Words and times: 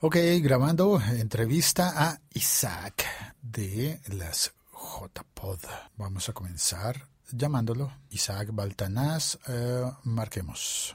Ok, 0.00 0.14
grabando 0.42 1.00
entrevista 1.00 1.94
a 1.96 2.20
Isaac 2.34 3.06
de 3.40 3.98
las 4.08 4.52
JPod. 4.70 5.60
Vamos 5.96 6.28
a 6.28 6.34
comenzar 6.34 7.08
llamándolo 7.32 7.90
Isaac 8.10 8.50
Baltanás. 8.52 9.38
Eh, 9.48 9.90
marquemos. 10.04 10.94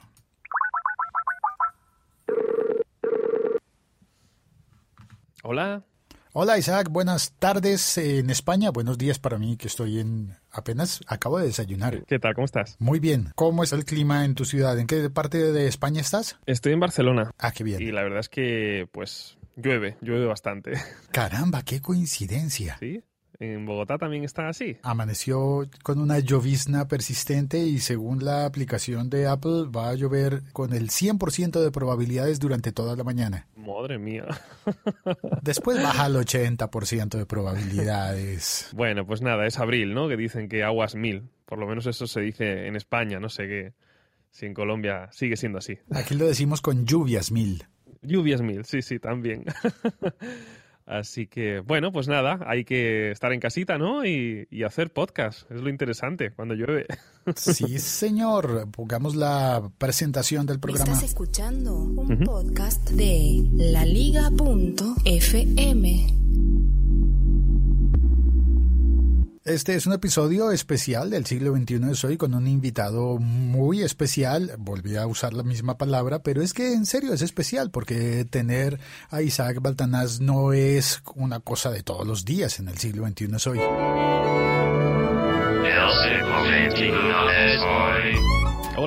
Hola. 5.42 5.84
Hola 6.34 6.56
Isaac, 6.56 6.88
buenas 6.90 7.34
tardes 7.38 7.98
en 7.98 8.30
España, 8.30 8.70
buenos 8.70 8.96
días 8.96 9.18
para 9.18 9.36
mí 9.36 9.58
que 9.58 9.66
estoy 9.66 9.98
en 9.98 10.34
apenas 10.50 11.02
acabo 11.06 11.38
de 11.38 11.44
desayunar. 11.44 12.06
¿Qué 12.06 12.18
tal? 12.18 12.34
¿Cómo 12.34 12.46
estás? 12.46 12.74
Muy 12.78 13.00
bien. 13.00 13.32
¿Cómo 13.34 13.62
es 13.62 13.74
el 13.74 13.84
clima 13.84 14.24
en 14.24 14.34
tu 14.34 14.46
ciudad? 14.46 14.78
¿En 14.78 14.86
qué 14.86 15.10
parte 15.10 15.52
de 15.52 15.66
España 15.66 16.00
estás? 16.00 16.38
Estoy 16.46 16.72
en 16.72 16.80
Barcelona. 16.80 17.32
Ah, 17.38 17.52
qué 17.52 17.64
bien. 17.64 17.82
Y 17.82 17.92
la 17.92 18.02
verdad 18.02 18.20
es 18.20 18.30
que 18.30 18.88
pues 18.92 19.36
llueve, 19.56 19.98
llueve 20.00 20.24
bastante. 20.24 20.72
Caramba, 21.12 21.64
qué 21.64 21.82
coincidencia. 21.82 22.78
Sí. 22.80 23.04
En 23.42 23.66
Bogotá 23.66 23.98
también 23.98 24.22
está 24.22 24.48
así. 24.48 24.76
Amaneció 24.84 25.68
con 25.82 25.98
una 25.98 26.20
llovizna 26.20 26.86
persistente 26.86 27.58
y 27.58 27.80
según 27.80 28.24
la 28.24 28.46
aplicación 28.46 29.10
de 29.10 29.26
Apple 29.26 29.64
va 29.64 29.88
a 29.88 29.94
llover 29.96 30.44
con 30.52 30.72
el 30.72 30.90
100% 30.90 31.60
de 31.60 31.72
probabilidades 31.72 32.38
durante 32.38 32.70
toda 32.70 32.94
la 32.94 33.02
mañana. 33.02 33.48
Madre 33.56 33.98
mía. 33.98 34.26
Después 35.42 35.82
baja 35.82 36.04
al 36.04 36.14
80% 36.14 37.18
de 37.18 37.26
probabilidades. 37.26 38.70
Bueno, 38.76 39.04
pues 39.04 39.22
nada, 39.22 39.44
es 39.44 39.58
abril, 39.58 39.92
¿no? 39.92 40.08
Que 40.08 40.16
dicen 40.16 40.48
que 40.48 40.62
aguas 40.62 40.94
mil. 40.94 41.24
Por 41.44 41.58
lo 41.58 41.66
menos 41.66 41.88
eso 41.88 42.06
se 42.06 42.20
dice 42.20 42.68
en 42.68 42.76
España, 42.76 43.18
no 43.18 43.28
sé 43.28 43.48
qué. 43.48 43.72
Si 44.30 44.46
en 44.46 44.54
Colombia 44.54 45.08
sigue 45.10 45.36
siendo 45.36 45.58
así. 45.58 45.80
Aquí 45.90 46.14
lo 46.14 46.28
decimos 46.28 46.60
con 46.60 46.86
lluvias 46.86 47.32
mil. 47.32 47.64
Lluvias 48.02 48.40
mil, 48.40 48.64
sí, 48.64 48.82
sí, 48.82 49.00
también. 49.00 49.46
Así 50.86 51.26
que, 51.26 51.60
bueno, 51.60 51.92
pues 51.92 52.08
nada, 52.08 52.40
hay 52.46 52.64
que 52.64 53.10
estar 53.10 53.32
en 53.32 53.40
casita, 53.40 53.78
¿no? 53.78 54.04
Y, 54.04 54.46
y, 54.50 54.64
hacer 54.64 54.92
podcast. 54.92 55.50
Es 55.50 55.60
lo 55.60 55.68
interesante 55.68 56.30
cuando 56.30 56.54
llueve. 56.54 56.86
Sí, 57.36 57.78
señor. 57.78 58.68
Pongamos 58.72 59.14
la 59.14 59.70
presentación 59.78 60.44
del 60.44 60.58
programa. 60.58 60.92
Estás 60.92 61.04
escuchando 61.04 61.72
un 61.76 61.96
uh 61.96 62.02
-huh. 62.04 62.24
podcast 62.24 62.90
de 62.90 63.48
laliga.fm. 63.54 64.42
Este 69.44 69.74
es 69.74 69.86
un 69.86 69.92
episodio 69.92 70.52
especial 70.52 71.10
del 71.10 71.26
siglo 71.26 71.52
XXI 71.52 71.78
de 71.80 71.98
hoy 72.06 72.16
con 72.16 72.32
un 72.34 72.46
invitado 72.46 73.18
muy 73.18 73.82
especial. 73.82 74.52
Volví 74.56 74.96
a 74.96 75.08
usar 75.08 75.34
la 75.34 75.42
misma 75.42 75.76
palabra, 75.76 76.22
pero 76.22 76.42
es 76.42 76.52
que 76.52 76.74
en 76.74 76.86
serio 76.86 77.12
es 77.12 77.22
especial 77.22 77.72
porque 77.72 78.24
tener 78.24 78.78
a 79.10 79.20
Isaac 79.20 79.58
Baltanás 79.60 80.20
no 80.20 80.52
es 80.52 81.02
una 81.16 81.40
cosa 81.40 81.72
de 81.72 81.82
todos 81.82 82.06
los 82.06 82.24
días 82.24 82.60
en 82.60 82.68
el 82.68 82.78
siglo 82.78 83.04
XXI 83.04 83.26
de 83.26 83.50
hoy. 83.50 83.58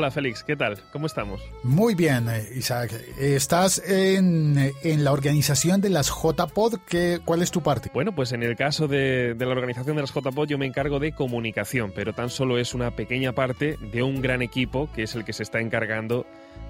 Hola 0.05 0.11
Félix, 0.11 0.43
¿qué 0.43 0.55
tal? 0.55 0.77
¿Cómo 0.91 1.07
estamos? 1.07 1.41
Muy 1.63 1.95
bien, 1.95 2.27
Isaac. 2.55 2.91
Estás 3.19 3.81
en, 3.89 4.71
en 4.83 5.03
la 5.03 5.11
organización 5.11 5.81
de 5.81 5.89
las 5.89 6.11
JPod. 6.11 6.75
¿Qué, 6.87 7.21
¿Cuál 7.25 7.41
es 7.41 7.49
tu 7.49 7.63
parte? 7.63 7.89
Bueno, 7.91 8.13
pues 8.13 8.31
en 8.31 8.43
el 8.43 8.55
caso 8.55 8.87
de, 8.87 9.33
de, 9.33 9.45
la 9.47 9.53
organización 9.53 9.95
de 9.95 10.03
las 10.03 10.13
JPod 10.13 10.47
yo 10.47 10.59
me 10.59 10.67
encargo 10.67 10.99
de 10.99 11.13
comunicación, 11.13 11.91
pero 11.95 12.13
tan 12.13 12.29
solo 12.29 12.59
es 12.59 12.75
una 12.75 12.91
pequeña 12.91 13.31
parte 13.31 13.79
de 13.81 14.03
un 14.03 14.21
gran 14.21 14.43
equipo 14.43 14.91
que 14.93 15.01
es 15.01 15.15
el 15.15 15.25
que 15.25 15.33
se 15.33 15.41
está 15.41 15.59
encargando 15.59 16.19
de 16.19 16.27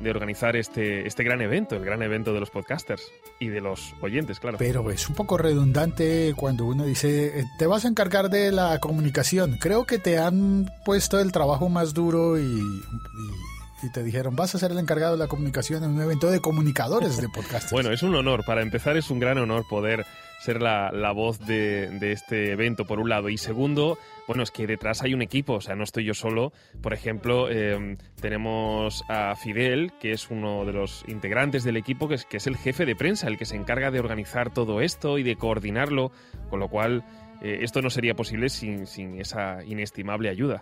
organizar 0.09 0.55
este, 0.55 1.07
este 1.07 1.23
gran 1.23 1.41
evento, 1.41 1.75
el 1.75 1.85
gran 1.85 2.01
evento 2.01 2.33
de 2.33 2.39
los 2.39 2.49
podcasters 2.49 3.03
y 3.39 3.47
de 3.47 3.61
los 3.61 3.93
oyentes, 4.01 4.39
claro. 4.39 4.57
Pero 4.57 4.89
es 4.91 5.09
un 5.09 5.15
poco 5.15 5.37
redundante 5.37 6.33
cuando 6.35 6.65
uno 6.65 6.85
dice, 6.85 7.45
te 7.57 7.67
vas 7.67 7.85
a 7.85 7.87
encargar 7.87 8.29
de 8.29 8.51
la 8.51 8.79
comunicación. 8.79 9.57
Creo 9.59 9.85
que 9.85 9.97
te 9.97 10.17
han 10.17 10.69
puesto 10.85 11.19
el 11.19 11.31
trabajo 11.31 11.69
más 11.69 11.93
duro 11.93 12.37
y, 12.37 12.43
y, 12.43 13.85
y 13.85 13.89
te 13.91 14.03
dijeron, 14.03 14.35
vas 14.35 14.55
a 14.55 14.59
ser 14.59 14.71
el 14.71 14.79
encargado 14.79 15.13
de 15.13 15.19
la 15.19 15.27
comunicación 15.27 15.83
en 15.83 15.91
un 15.91 16.01
evento 16.01 16.29
de 16.29 16.39
comunicadores 16.39 17.17
de 17.17 17.29
podcasters. 17.29 17.71
bueno, 17.71 17.91
es 17.91 18.03
un 18.03 18.15
honor. 18.15 18.43
Para 18.45 18.61
empezar, 18.61 18.97
es 18.97 19.09
un 19.09 19.19
gran 19.19 19.37
honor 19.37 19.65
poder 19.67 20.05
ser 20.45 20.61
la, 20.61 20.91
la 20.91 21.11
voz 21.11 21.39
de, 21.39 21.89
de, 21.99 22.11
este 22.11 22.51
evento, 22.51 22.85
por 22.85 22.99
un 22.99 23.09
lado. 23.09 23.29
Y 23.29 23.37
segundo, 23.37 23.97
bueno, 24.27 24.43
es 24.43 24.51
que 24.51 24.67
detrás 24.67 25.01
hay 25.01 25.13
un 25.13 25.21
equipo, 25.21 25.53
o 25.53 25.61
sea, 25.61 25.75
no 25.75 25.83
estoy 25.83 26.05
yo 26.05 26.13
solo. 26.13 26.53
Por 26.81 26.93
ejemplo, 26.93 27.47
eh, 27.49 27.97
tenemos 28.21 29.03
a 29.09 29.35
Fidel, 29.35 29.91
que 29.99 30.11
es 30.11 30.29
uno 30.29 30.65
de 30.65 30.73
los 30.73 31.03
integrantes 31.07 31.63
del 31.63 31.77
equipo, 31.77 32.07
que 32.07 32.15
es, 32.15 32.25
que 32.25 32.37
es 32.37 32.47
el 32.47 32.57
jefe 32.57 32.85
de 32.85 32.95
prensa, 32.95 33.27
el 33.27 33.37
que 33.37 33.45
se 33.45 33.55
encarga 33.55 33.89
de 33.91 33.99
organizar 33.99 34.53
todo 34.53 34.81
esto 34.81 35.17
y 35.17 35.23
de 35.23 35.35
coordinarlo, 35.35 36.11
con 36.49 36.59
lo 36.59 36.69
cual... 36.69 37.03
Eh, 37.41 37.59
esto 37.63 37.81
no 37.81 37.89
sería 37.89 38.15
posible 38.15 38.47
sin, 38.47 38.87
sin 38.87 39.19
esa 39.19 39.61
inestimable 39.65 40.29
ayuda. 40.29 40.61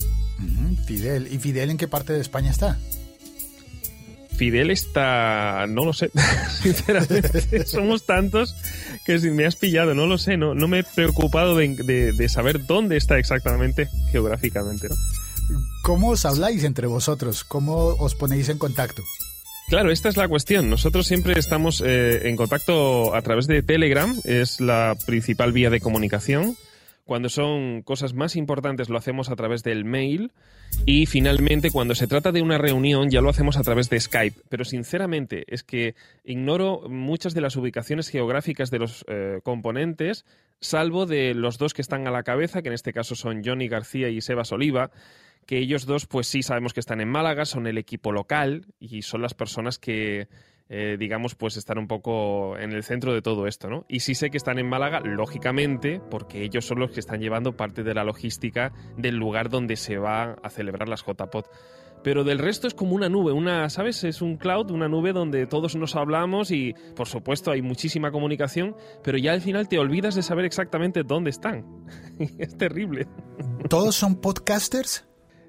Fidel. 0.88 1.28
¿Y 1.32 1.38
Fidel 1.38 1.70
en 1.70 1.78
qué 1.78 1.88
parte 1.88 2.14
de 2.14 2.20
España 2.20 2.50
está? 2.50 2.80
Fidel 4.36 4.72
está. 4.72 5.66
No 5.68 5.86
lo 5.86 5.94
sé. 5.94 6.12
Sinceramente, 6.62 7.66
somos 7.66 8.06
tantos 8.06 8.56
que 9.06 9.20
si 9.20 9.30
me 9.30 9.46
has 9.46 9.56
pillado, 9.56 9.94
no 9.94 10.08
lo 10.08 10.18
sé. 10.18 10.38
No, 10.38 10.56
no 10.56 10.68
me 10.68 10.80
he 10.80 10.84
preocupado 10.84 11.56
de, 11.56 11.76
de, 11.76 12.14
de 12.14 12.30
saber 12.30 12.66
dónde 12.66 12.98
está 12.98 13.18
exactamente 13.18 13.88
geográficamente. 14.12 14.90
¿no? 14.90 14.96
¿Cómo 15.84 16.10
os 16.10 16.26
habláis 16.26 16.64
entre 16.64 16.88
vosotros? 16.88 17.44
¿Cómo 17.44 17.76
os 17.76 18.16
ponéis 18.16 18.50
en 18.50 18.58
contacto? 18.58 19.04
Claro, 19.68 19.92
esta 19.92 20.10
es 20.10 20.18
la 20.18 20.28
cuestión. 20.28 20.70
Nosotros 20.70 21.08
siempre 21.08 21.38
estamos 21.38 21.82
eh, 21.86 22.28
en 22.28 22.36
contacto 22.36 23.16
a 23.16 23.22
través 23.22 23.48
de 23.48 23.64
Telegram, 23.64 24.16
es 24.24 24.62
la 24.62 24.96
principal 25.06 25.52
vía 25.52 25.70
de 25.70 25.80
comunicación. 25.80 26.56
Cuando 27.06 27.28
son 27.28 27.82
cosas 27.82 28.14
más 28.14 28.38
importantes 28.38 28.90
lo 28.90 28.98
hacemos 28.98 29.30
a 29.30 29.36
través 29.36 29.62
del 29.64 29.84
mail 29.84 30.32
y 30.86 31.06
finalmente 31.06 31.70
cuando 31.70 31.96
se 31.96 32.08
trata 32.08 32.32
de 32.32 32.42
una 32.42 32.58
reunión 32.58 33.10
ya 33.10 33.20
lo 33.20 33.30
hacemos 33.30 33.58
a 33.58 33.64
través 33.64 33.90
de 33.90 34.00
Skype. 34.00 34.42
Pero 34.48 34.64
sinceramente 34.64 35.44
es 35.48 35.64
que 35.64 35.96
ignoro 36.24 36.88
muchas 36.88 37.34
de 37.34 37.42
las 37.42 37.58
ubicaciones 37.58 38.08
geográficas 38.08 38.72
de 38.72 38.80
los 38.80 39.04
eh, 39.10 39.42
componentes, 39.44 40.26
salvo 40.62 41.06
de 41.06 41.34
los 41.34 41.58
dos 41.58 41.74
que 41.74 41.82
están 41.82 42.08
a 42.08 42.12
la 42.12 42.24
cabeza, 42.24 42.62
que 42.62 42.70
en 42.70 42.76
este 42.76 42.94
caso 42.94 43.16
son 43.16 43.44
Johnny 43.44 43.68
García 43.68 44.08
y 44.08 44.22
Sebas 44.22 44.54
Oliva, 44.54 44.92
que 45.46 45.58
ellos 45.58 45.86
dos 45.86 46.06
pues 46.08 46.28
sí 46.28 46.42
sabemos 46.42 46.74
que 46.74 46.80
están 46.80 47.02
en 47.02 47.10
Málaga, 47.10 47.44
son 47.44 47.68
el 47.68 47.78
equipo 47.78 48.14
local 48.14 48.66
y 48.80 49.02
son 49.02 49.22
las 49.22 49.34
personas 49.34 49.78
que 49.78 50.30
eh, 50.70 50.98
digamos, 50.98 51.36
pues 51.36 51.58
están 51.58 51.78
un 51.78 51.88
poco 51.88 52.58
en 52.58 52.72
el 52.72 52.84
centro 52.84 53.14
de 53.14 53.22
todo 53.22 53.48
esto, 53.48 53.70
¿no? 53.70 53.86
Y 53.88 54.00
sí 54.00 54.16
sé 54.16 54.30
que 54.30 54.38
están 54.38 54.60
en 54.60 54.68
Málaga, 54.68 55.02
lógicamente, 55.02 56.02
porque 56.10 56.44
ellos 56.44 56.66
son 56.66 56.80
los 56.80 56.92
que 56.92 57.00
están 57.00 57.20
llevando 57.20 57.56
parte 57.56 57.84
de 57.84 57.94
la 57.94 58.04
logística 58.04 58.72
del 58.98 59.16
lugar 59.16 59.50
donde 59.50 59.76
se 59.76 59.98
va 59.98 60.36
a 60.42 60.50
celebrar 60.50 60.90
las 60.90 61.04
JPOT. 61.04 61.48
Pero 62.04 62.26
del 62.26 62.40
resto 62.40 62.68
es 62.68 62.74
como 62.74 62.96
una 62.96 63.08
nube, 63.08 63.32
una, 63.32 63.70
¿sabes? 63.70 64.04
Es 64.04 64.22
un 64.22 64.36
cloud, 64.36 64.72
una 64.72 64.90
nube 64.90 65.14
donde 65.14 65.48
todos 65.48 65.76
nos 65.76 65.96
hablamos 65.96 66.52
y, 66.52 66.76
por 66.96 67.08
supuesto, 67.08 67.52
hay 67.52 67.62
muchísima 67.62 68.12
comunicación, 68.12 68.76
pero 69.04 69.18
ya 69.18 69.32
al 69.32 69.42
final 69.42 69.70
te 69.70 69.80
olvidas 69.80 70.16
de 70.16 70.22
saber 70.22 70.44
exactamente 70.44 71.04
dónde 71.04 71.30
están. 71.30 71.66
es 72.38 72.58
terrible. 72.58 73.08
¿Todos 73.70 73.96
son 73.96 74.20
podcasters? 74.20 75.08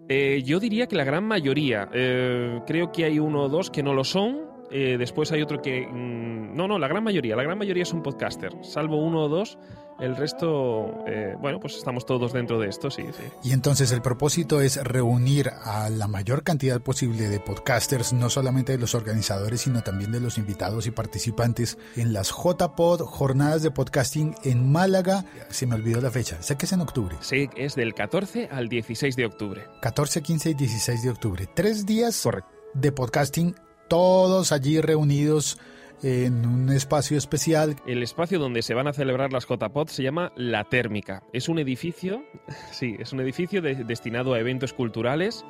Eh, 0.09 0.43
yo 0.45 0.61
diría 0.61 0.87
que 0.87 0.97
la 0.97 1.05
gran 1.05 1.25
mayoría. 1.25 1.89
Eh, 1.93 2.61
creo 2.67 2.93
que 2.93 3.05
hay 3.05 3.19
uno 3.19 3.45
o 3.45 3.49
dos 3.49 3.71
que 3.71 3.83
no 3.83 3.93
lo 3.93 4.05
son, 4.05 4.54
eh, 4.71 4.97
después 4.99 5.31
hay 5.33 5.43
otro 5.43 5.61
que... 5.61 5.87
Mmm, 5.87 6.55
no, 6.55 6.69
no, 6.69 6.79
la 6.79 6.89
gran 6.89 7.03
mayoría. 7.03 7.37
La 7.37 7.43
gran 7.43 7.59
mayoría 7.59 7.85
son 7.85 8.03
podcaster. 8.03 8.53
Salvo 8.63 8.97
uno 8.97 9.25
o 9.25 9.29
dos. 9.29 9.59
El 10.01 10.17
resto, 10.17 11.05
eh, 11.07 11.37
bueno, 11.41 11.61
pues 11.61 11.77
estamos 11.77 12.05
todos 12.05 12.33
dentro 12.33 12.59
de 12.59 12.69
esto, 12.69 12.91
sí, 12.91 13.05
sí. 13.13 13.23
Y 13.45 13.53
entonces 13.53 13.93
el 13.93 14.03
propósito 14.03 14.61
es 14.61 14.83
reunir 14.83 15.51
a 15.63 15.89
la 15.89 16.09
mayor 16.09 16.43
cantidad 16.43 16.81
posible 16.81 17.29
de 17.29 17.39
podcasters, 17.39 18.13
no 18.13 18.29
solamente 18.29 18.73
de 18.73 18.79
los 18.79 18.97
organizadores, 18.97 19.61
sino 19.61 19.83
también 19.83 20.11
de 20.11 20.19
los 20.19 20.37
invitados 20.37 20.89
y 20.89 20.91
participantes 20.91 21.79
en 21.95 22.13
las 22.13 22.31
JPod, 22.31 23.03
jornadas 23.03 23.63
de 23.63 23.71
podcasting 23.71 24.35
en 24.43 24.71
Málaga. 24.73 25.25
Se 25.51 25.67
me 25.67 25.77
olvidó 25.77 26.01
la 26.01 26.11
fecha, 26.11 26.43
sé 26.43 26.57
que 26.57 26.67
es 26.67 26.73
en 26.73 26.81
octubre. 26.81 27.17
Sí, 27.21 27.49
es 27.57 27.77
del 27.77 27.95
14 27.95 28.49
al 28.51 28.69
16 28.69 29.15
de 29.15 29.27
octubre. 29.27 29.67
14, 29.81 30.23
15 30.23 30.51
y 30.51 30.55
16 30.55 31.03
de 31.05 31.11
octubre. 31.11 31.49
Tres 31.55 31.87
días 31.87 32.21
Correcto. 32.21 32.51
de 32.75 32.91
podcasting 32.91 33.55
todos 33.89 34.53
allí 34.53 34.81
reunidos 34.81 35.59
en 36.03 36.47
un 36.47 36.71
espacio 36.71 37.17
especial. 37.17 37.77
El 37.87 38.03
espacio 38.03 38.39
donde 38.39 38.63
se 38.63 38.75
van 38.75 38.87
a 38.87 38.93
celebrar 38.93 39.33
las 39.33 39.47
JPOD 39.47 39.89
se 39.89 40.03
llama 40.03 40.33
La 40.37 40.65
Térmica. 40.65 41.23
Es 41.33 41.49
un 41.49 41.59
edificio, 41.59 42.25
sí, 42.71 42.97
es 42.99 43.13
un 43.13 43.21
edificio 43.21 43.63
de, 43.63 43.75
destinado 43.85 44.35
a 44.35 44.41
eventos 44.41 44.73
culturales. 44.73 45.45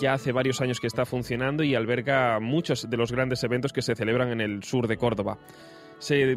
Ya 0.00 0.14
hace 0.14 0.32
varios 0.32 0.60
años 0.60 0.80
que 0.80 0.88
está 0.88 1.06
funcionando 1.06 1.62
y 1.62 1.74
alberga 1.74 2.40
muchos 2.40 2.90
de 2.90 2.96
los 2.96 3.12
grandes 3.12 3.44
eventos 3.44 3.72
que 3.72 3.82
se 3.82 3.94
celebran 3.94 4.32
en 4.32 4.40
el 4.40 4.64
sur 4.64 4.88
de 4.88 4.96
Córdoba. 4.96 5.38
Se 5.98 6.36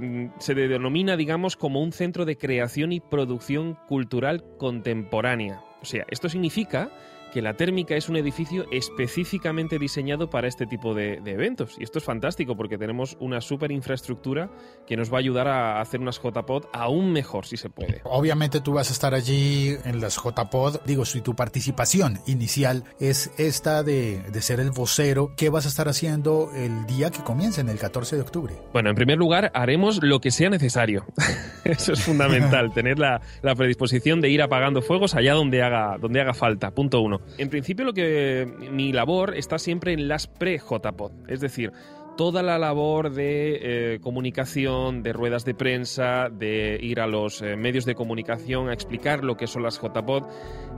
denomina, 0.56 1.18
digamos, 1.18 1.58
como 1.58 1.82
un 1.82 1.92
centro 1.92 2.26
de 2.26 2.38
creación 2.38 2.94
y 2.94 3.02
producción 3.02 3.76
cultural 3.88 4.46
contemporánea. 4.58 5.62
O 5.82 5.86
sea, 5.86 6.06
esto 6.10 6.30
significa 6.30 6.92
que 7.32 7.42
la 7.42 7.56
térmica 7.56 7.96
es 7.96 8.10
un 8.10 8.16
edificio 8.16 8.66
específicamente 8.72 9.80
diseñado 9.80 10.30
para 10.30 10.48
este 10.48 10.66
tipo 10.66 10.94
de, 10.94 11.22
eventos. 11.26 11.76
Y 11.80 11.84
esto 11.84 12.00
es 12.00 12.04
fantástico 12.04 12.56
porque 12.56 12.78
tenemos 12.78 13.18
una 13.20 13.42
super 13.42 13.72
infraestructura 13.72 14.50
que 14.88 14.98
nos 14.98 15.12
va 15.12 15.18
a 15.18 15.20
ayudar 15.20 15.48
a 15.48 15.82
hacer 15.82 16.00
unas 16.00 16.20
JPod 16.22 16.66
aún 16.74 17.12
mejor 17.12 17.46
si 17.46 17.58
se 17.58 17.70
puede. 17.70 18.02
Obviamente 18.04 18.62
tú 18.62 18.74
vas 18.74 18.90
a 18.90 18.94
estar 18.94 19.14
allí 19.14 19.76
en 19.86 20.02
las 20.02 20.16
JPod. 20.16 20.82
Digo, 20.86 21.06
si 21.06 21.22
tu 21.22 21.36
participación 21.36 22.20
inicial 22.26 22.84
es 23.00 23.32
esta 23.38 23.84
de, 23.84 24.20
de 24.20 24.42
ser 24.42 24.60
el 24.60 24.72
vocero, 24.72 25.34
¿qué 25.38 25.50
vas 25.50 25.66
a 25.66 25.70
estar 25.70 25.88
haciendo 25.88 26.52
el 26.56 26.86
día 26.86 27.12
que 27.12 27.24
comience, 27.24 27.62
en 27.62 27.70
el 27.70 27.78
14 27.78 28.16
de 28.16 28.22
octubre? 28.22 28.56
Bueno, 28.74 28.90
en 28.90 28.96
primer 28.96 29.18
lugar, 29.18 29.52
haremos 29.54 30.02
lo 30.02 30.20
que 30.20 30.32
sea 30.32 30.50
necesario. 30.50 31.06
Eso 31.78 31.94
es 31.94 32.04
fundamental, 32.04 32.72
tener 32.74 32.98
la, 32.98 33.22
la 33.42 33.56
predisposición 33.56 34.22
de 34.22 34.30
ir 34.30 34.42
apagando 34.42 34.82
fuegos 34.82 35.16
allá 35.16 35.34
donde 35.34 35.62
haga, 35.62 35.98
donde 36.00 36.20
haga 36.22 36.34
falta. 36.34 36.72
Punto 36.72 37.02
uno. 37.02 37.22
En 37.38 37.50
principio, 37.50 37.86
lo 37.86 37.94
que 37.94 38.48
mi 38.72 38.92
labor 38.92 39.36
está 39.36 39.60
siempre 39.60 39.94
en 39.94 40.08
las 40.08 40.28
pre-JPod, 40.28 41.12
es 41.28 41.42
decir, 41.42 41.72
toda 42.18 42.44
la 42.44 42.58
labor 42.58 43.12
de 43.12 43.60
eh, 43.94 44.00
comunicación, 44.02 45.04
de 45.04 45.14
ruedas 45.14 45.46
de 45.46 45.54
prensa, 45.54 46.30
de 46.30 46.78
ir 46.82 47.00
a 47.00 47.08
los 47.08 47.42
eh, 47.42 47.56
medios 47.56 47.86
de 47.86 47.96
comunicación 47.96 48.68
a 48.68 48.74
explicar 48.74 49.24
lo 49.24 49.38
que 49.38 49.48
son 49.48 49.64
las 49.64 49.80
JPod. 49.80 50.26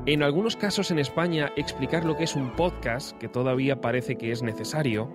En 0.06 0.24
algunos 0.24 0.56
casos 0.56 0.92
en 0.92 1.00
España, 1.00 1.52
explicar 1.56 2.06
lo 2.06 2.16
que 2.16 2.26
es 2.26 2.36
un 2.36 2.56
podcast, 2.56 3.18
que 3.18 3.28
todavía 3.28 3.82
parece 3.82 4.18
que 4.18 4.32
es 4.32 4.44
necesario. 4.44 5.12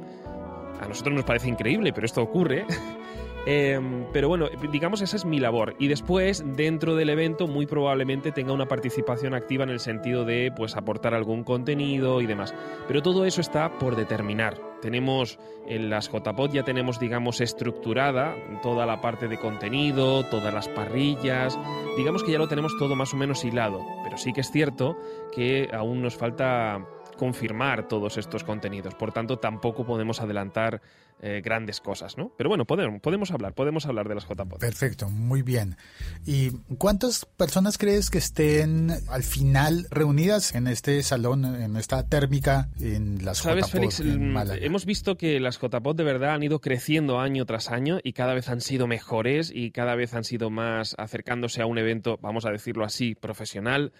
A 0.81 0.89
nosotros 0.89 1.15
nos 1.15 1.25
parece 1.25 1.49
increíble, 1.49 1.93
pero 1.93 2.07
esto 2.07 2.23
ocurre. 2.23 2.65
Em, 3.49 4.07
pero 4.13 4.29
bueno, 4.29 4.49
digamos 4.73 5.01
esa 5.03 5.17
es 5.17 5.25
mi 5.25 5.39
labor. 5.39 5.77
Y 5.79 5.87
después, 5.87 6.45
dentro 6.45 6.97
del 6.97 7.11
evento, 7.11 7.47
muy 7.47 7.67
probablemente 7.67 8.33
tenga 8.33 8.53
una 8.53 8.67
participación 8.67 9.35
activa 9.35 9.63
en 9.63 9.71
el 9.71 9.79
sentido 9.79 10.25
de 10.25 10.53
pues 10.55 10.77
aportar 10.77 11.15
algún 11.15 11.45
contenido 11.45 12.21
y 12.21 12.27
demás. 12.27 12.55
Pero 12.89 13.03
todo 13.03 13.25
eso 13.25 13.41
está 13.41 13.79
por 13.79 13.95
determinar. 13.95 14.61
Tenemos 14.83 15.39
en 15.69 15.91
las 15.91 16.11
JPod 16.11 16.51
ya 16.53 16.65
tenemos, 16.65 16.99
digamos, 16.99 17.41
estructurada 17.41 18.35
toda 18.63 18.85
la 18.85 19.01
parte 19.01 19.29
de 19.29 19.39
contenido, 19.39 20.25
todas 20.25 20.53
las 20.53 20.69
parrillas. 20.69 21.59
Digamos 21.97 22.25
que 22.25 22.33
ya 22.33 22.39
lo 22.39 22.49
tenemos 22.49 22.77
todo 22.79 22.97
más 22.97 23.15
o 23.15 23.17
menos 23.17 23.45
hilado. 23.45 23.81
Pero 24.03 24.19
sí 24.19 24.33
que 24.33 24.41
es 24.41 24.51
cierto 24.51 24.97
que 25.33 25.69
aún 25.73 26.03
nos 26.03 26.17
falta 26.17 26.85
confirmar 27.17 27.89
todos 27.89 28.17
estos 28.17 28.45
contenidos. 28.45 28.95
Por 28.95 29.13
tanto, 29.13 29.39
tampoco 29.39 29.85
podemos 29.85 30.21
adelantar 30.21 30.81
eh, 31.23 31.41
grandes 31.43 31.81
cosas, 31.81 32.19
¿no? 32.19 32.31
Pero 32.37 32.51
bueno, 32.51 32.67
podemos, 32.67 33.01
podemos 33.01 33.31
hablar, 33.31 33.55
podemos 33.55 33.87
hablar 33.87 34.07
de 34.07 34.15
las 34.17 34.29
JPod. 34.29 34.59
Perfecto, 34.59 35.09
muy 35.09 35.41
bien. 35.41 35.79
¿Y 36.27 36.51
cuántas 36.77 37.25
personas 37.25 37.79
crees 37.79 38.11
que 38.11 38.19
estén 38.19 38.91
al 39.09 39.23
final 39.23 39.87
reunidas 39.91 40.55
en 40.55 40.67
este 40.67 41.03
salón, 41.03 41.47
en 41.47 41.77
esta 41.77 42.07
térmica, 42.07 42.69
en 42.81 43.25
las 43.25 43.39
¿Sabes, 43.39 43.71
Félix? 43.71 44.01
Hemos 44.01 44.85
visto 44.85 45.17
que 45.17 45.41
las 45.41 45.59
JPod 45.59 45.97
de 45.97 46.05
verdad 46.05 46.35
han 46.35 46.43
ido 46.43 46.61
creciendo 46.61 47.19
año 47.19 47.47
tras 47.47 47.71
año 47.71 47.99
y 48.03 48.13
cada 48.13 48.35
vez 48.35 48.51
han 48.51 48.61
sido 48.61 48.87
mejores 48.87 49.51
y 49.55 49.71
cada 49.71 49.95
vez 49.95 50.13
han 50.13 50.25
sido 50.25 50.51
más 50.51 50.95
acercándose 50.99 51.63
a 51.63 51.67
un 51.67 51.79
evento, 51.79 52.19
vamos 52.21 52.45
a 52.45 52.51
decirlo 52.51 52.85
así, 52.85 53.15
profesional. 53.15 53.95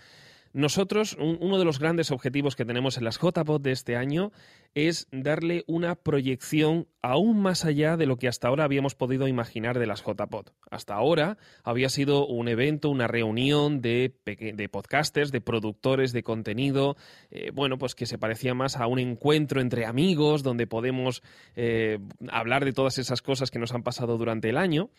Nosotros, 0.57 1.19
uno 1.21 1.59
de 1.59 1.67
los 1.67 1.79
grandes 1.79 2.11
objetivos 2.11 2.57
que 2.57 2.65
tenemos 2.65 2.97
en 2.97 3.05
las 3.05 3.19
JPOD 3.19 3.61
de 3.61 3.73
este 3.73 3.95
año 3.95 4.33
es 4.77 5.09
darle 5.11 5.65
una 5.67 5.95
proyección 5.95 6.87
aún 7.01 7.41
más 7.41 7.65
allá 7.65 7.97
de 7.97 8.05
lo 8.05 8.19
que 8.19 8.29
hasta 8.29 8.49
ahora 8.49 8.65
habíamos 8.65 8.95
podido 8.95 9.27
imaginar 9.27 9.79
de 9.79 9.87
las 9.87 10.05
JPod. 10.05 10.49
Hasta 10.71 10.95
ahora 10.95 11.39
había 11.63 11.89
sido 11.89 12.27
un 12.27 12.49
evento, 12.49 12.91
una 12.91 13.07
reunión 13.07 13.81
de, 13.81 14.13
de 14.27 14.69
podcasters, 14.69 15.33
de 15.33 15.41
productores 15.41 16.13
de 16.13 16.23
contenido, 16.23 16.97
eh, 17.31 17.53
bueno, 17.55 17.79
pues 17.79 17.95
que 17.95 18.05
se 18.05 18.19
parecía 18.19 18.53
más 18.53 18.77
a 18.77 18.87
un 18.87 18.99
encuentro 18.99 19.63
entre 19.63 19.87
amigos 19.87 20.43
donde 20.43 20.67
podemos 20.67 21.23
eh, 21.55 21.99
hablar 22.29 22.65
de 22.67 22.73
todas 22.73 22.99
esas 22.99 23.23
cosas 23.23 23.51
que 23.51 23.59
nos 23.59 23.73
han 23.73 23.83
pasado 23.83 24.19
durante 24.19 24.51
el 24.51 24.59
año. 24.59 24.91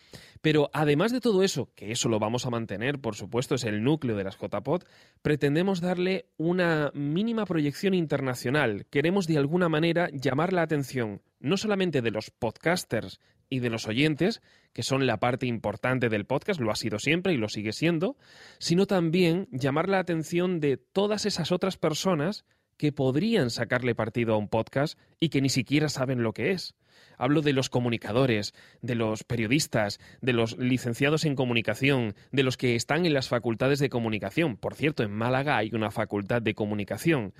Pero 0.41 0.71
además 0.73 1.11
de 1.11 1.21
todo 1.21 1.43
eso, 1.43 1.69
que 1.75 1.91
eso 1.91 2.09
lo 2.09 2.17
vamos 2.17 2.47
a 2.47 2.49
mantener, 2.49 2.99
por 2.99 3.15
supuesto, 3.15 3.53
es 3.53 3.63
el 3.63 3.83
núcleo 3.83 4.15
de 4.15 4.23
las 4.23 4.39
JPod, 4.39 4.83
pretendemos 5.21 5.81
darle 5.81 6.25
una 6.37 6.89
mínima 6.95 7.45
proyección 7.45 7.93
internacional. 7.93 8.87
Queremos 8.89 9.27
de 9.27 9.37
alguna 9.37 9.66
manera 9.69 10.09
llamar 10.11 10.53
la 10.53 10.61
atención 10.61 11.21
no 11.39 11.57
solamente 11.57 12.01
de 12.01 12.11
los 12.11 12.31
podcasters 12.31 13.19
y 13.49 13.59
de 13.59 13.69
los 13.69 13.87
oyentes, 13.87 14.41
que 14.73 14.83
son 14.83 15.07
la 15.07 15.19
parte 15.19 15.45
importante 15.45 16.09
del 16.09 16.25
podcast, 16.25 16.59
lo 16.59 16.71
ha 16.71 16.75
sido 16.75 16.99
siempre 16.99 17.33
y 17.33 17.37
lo 17.37 17.49
sigue 17.49 17.73
siendo, 17.73 18.17
sino 18.59 18.85
también 18.85 19.47
llamar 19.51 19.89
la 19.89 19.99
atención 19.99 20.59
de 20.59 20.77
todas 20.77 21.25
esas 21.25 21.51
otras 21.51 21.77
personas 21.77 22.45
que 22.77 22.91
podrían 22.91 23.49
sacarle 23.49 23.95
partido 23.95 24.33
a 24.33 24.37
un 24.37 24.49
podcast 24.49 24.99
y 25.19 25.29
que 25.29 25.41
ni 25.41 25.49
siquiera 25.49 25.89
saben 25.89 26.21
lo 26.21 26.33
que 26.33 26.51
es. 26.51 26.75
Hablo 27.17 27.41
de 27.41 27.53
los 27.53 27.69
comunicadores, 27.69 28.53
de 28.81 28.95
los 28.95 29.23
periodistas, 29.23 29.99
de 30.21 30.33
los 30.33 30.57
licenciados 30.57 31.25
en 31.25 31.35
comunicación, 31.35 32.15
de 32.31 32.43
los 32.43 32.57
que 32.57 32.75
están 32.75 33.05
en 33.05 33.13
las 33.13 33.27
facultades 33.29 33.79
de 33.79 33.89
comunicación. 33.89 34.57
Por 34.57 34.75
cierto, 34.75 35.03
en 35.03 35.11
Málaga 35.11 35.57
hay 35.57 35.71
una 35.73 35.89
facultad 35.89 36.41
de 36.41 36.53
comunicación 36.53 37.33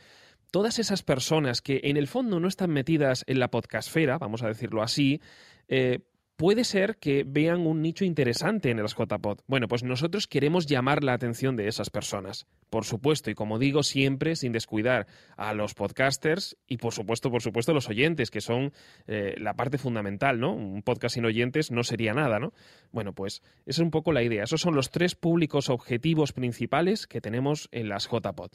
todas 0.52 0.80
esas 0.80 1.04
personas 1.04 1.62
que 1.62 1.82
en 1.84 1.98
el 1.98 2.08
fondo 2.08 2.40
no 2.40 2.48
están 2.48 2.72
metidas 2.72 3.24
en 3.28 3.40
la 3.40 3.50
podcastfera, 3.50 4.18
vamos 4.18 4.44
a 4.44 4.48
decirlo 4.48 4.82
así, 4.82 5.22
eh, 5.68 6.00
puede 6.38 6.64
ser 6.64 6.98
que 6.98 7.24
vean 7.28 7.66
un 7.66 7.82
nicho 7.82 8.06
interesante 8.06 8.70
en 8.70 8.82
las 8.82 8.96
JPod. 8.96 9.40
Bueno, 9.48 9.68
pues 9.68 9.84
nosotros 9.84 10.28
queremos 10.28 10.68
llamar 10.68 11.04
la 11.04 11.14
atención 11.14 11.56
de 11.56 11.68
esas 11.68 11.90
personas. 11.90 12.46
Por 12.70 12.86
supuesto, 12.86 13.32
y 13.32 13.36
como 13.36 13.58
digo, 13.58 13.82
siempre 13.82 14.36
sin 14.36 14.52
descuidar 14.52 15.08
a 15.36 15.54
los 15.54 15.74
podcasters 15.74 16.56
y 16.68 16.78
por 16.78 16.94
supuesto, 16.94 17.32
por 17.32 17.42
supuesto, 17.42 17.74
los 17.74 17.90
oyentes, 17.90 18.30
que 18.30 18.42
son 18.42 18.72
eh, 19.08 19.34
la 19.40 19.56
parte 19.56 19.80
fundamental, 19.80 20.40
¿no? 20.40 20.54
Un 20.54 20.84
podcast 20.84 21.16
sin 21.16 21.26
oyentes 21.26 21.72
no 21.72 21.84
sería 21.84 22.14
nada, 22.14 22.40
¿no? 22.40 22.54
Bueno, 22.92 23.14
pues 23.14 23.42
esa 23.66 23.80
es 23.82 23.84
un 23.84 23.92
poco 23.92 24.14
la 24.14 24.22
idea. 24.22 24.44
Esos 24.44 24.62
son 24.62 24.76
los 24.76 24.92
tres 24.92 25.16
públicos 25.16 25.70
objetivos 25.70 26.34
principales 26.34 27.08
que 27.08 27.20
tenemos 27.20 27.68
en 27.72 27.90
las 27.90 28.08
JPod. 28.08 28.52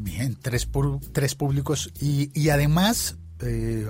Bien, 0.00 0.36
tres, 0.40 0.68
tres 1.12 1.34
públicos 1.34 1.90
y, 2.00 2.30
y 2.40 2.50
además 2.50 3.16
eh, 3.40 3.84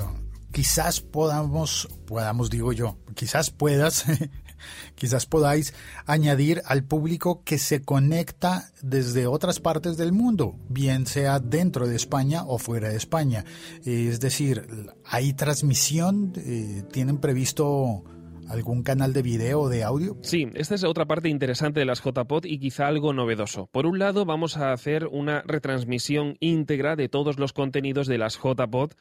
quizás 0.53 1.03
podamos, 1.03 1.87
podamos 2.07 2.49
digo 2.49 2.73
yo, 2.73 2.97
quizás 3.15 3.51
puedas, 3.51 4.07
quizás 4.95 5.27
podáis 5.27 5.75
añadir 6.07 6.63
al 6.65 6.83
público 6.83 7.43
que 7.45 7.59
se 7.59 7.83
conecta 7.83 8.73
desde 8.81 9.27
otras 9.27 9.61
partes 9.61 9.99
del 9.99 10.13
mundo, 10.13 10.57
bien 10.71 11.05
sea 11.05 11.41
dentro 11.41 11.87
de 11.87 11.97
España 11.97 12.43
o 12.47 12.57
fuera 12.57 12.89
de 12.89 12.97
España. 12.97 13.45
Es 13.85 14.19
decir, 14.19 14.67
¿hay 15.05 15.35
transmisión? 15.35 16.33
Eh, 16.37 16.85
¿Tienen 16.91 17.19
previsto 17.19 18.03
¿Algún 18.49 18.83
canal 18.83 19.13
de 19.13 19.23
video 19.23 19.61
o 19.61 19.69
de 19.69 19.85
audio? 19.85 20.17
Sí, 20.23 20.49
esta 20.55 20.75
es 20.75 20.85
otra 20.85 21.05
parte 21.05 21.29
interesante 21.29 21.81
de 21.81 21.87
las 21.87 22.03
JPod 22.03 22.47
y 22.47 22.59
quizá 22.59 22.87
algo 22.87 23.13
novedoso. 23.13 23.67
Por 23.67 23.87
un 23.87 23.99
lado, 23.99 24.25
vamos 24.25 24.57
a 24.57 24.73
hacer 24.73 25.07
una 25.07 25.43
retransmisión 25.43 26.37
íntegra 26.41 26.97
de 26.97 27.09
todos 27.09 27.39
los 27.39 27.53
contenidos 27.53 28.07
de 28.07 28.17
las 28.17 28.39
JPod 28.39 28.93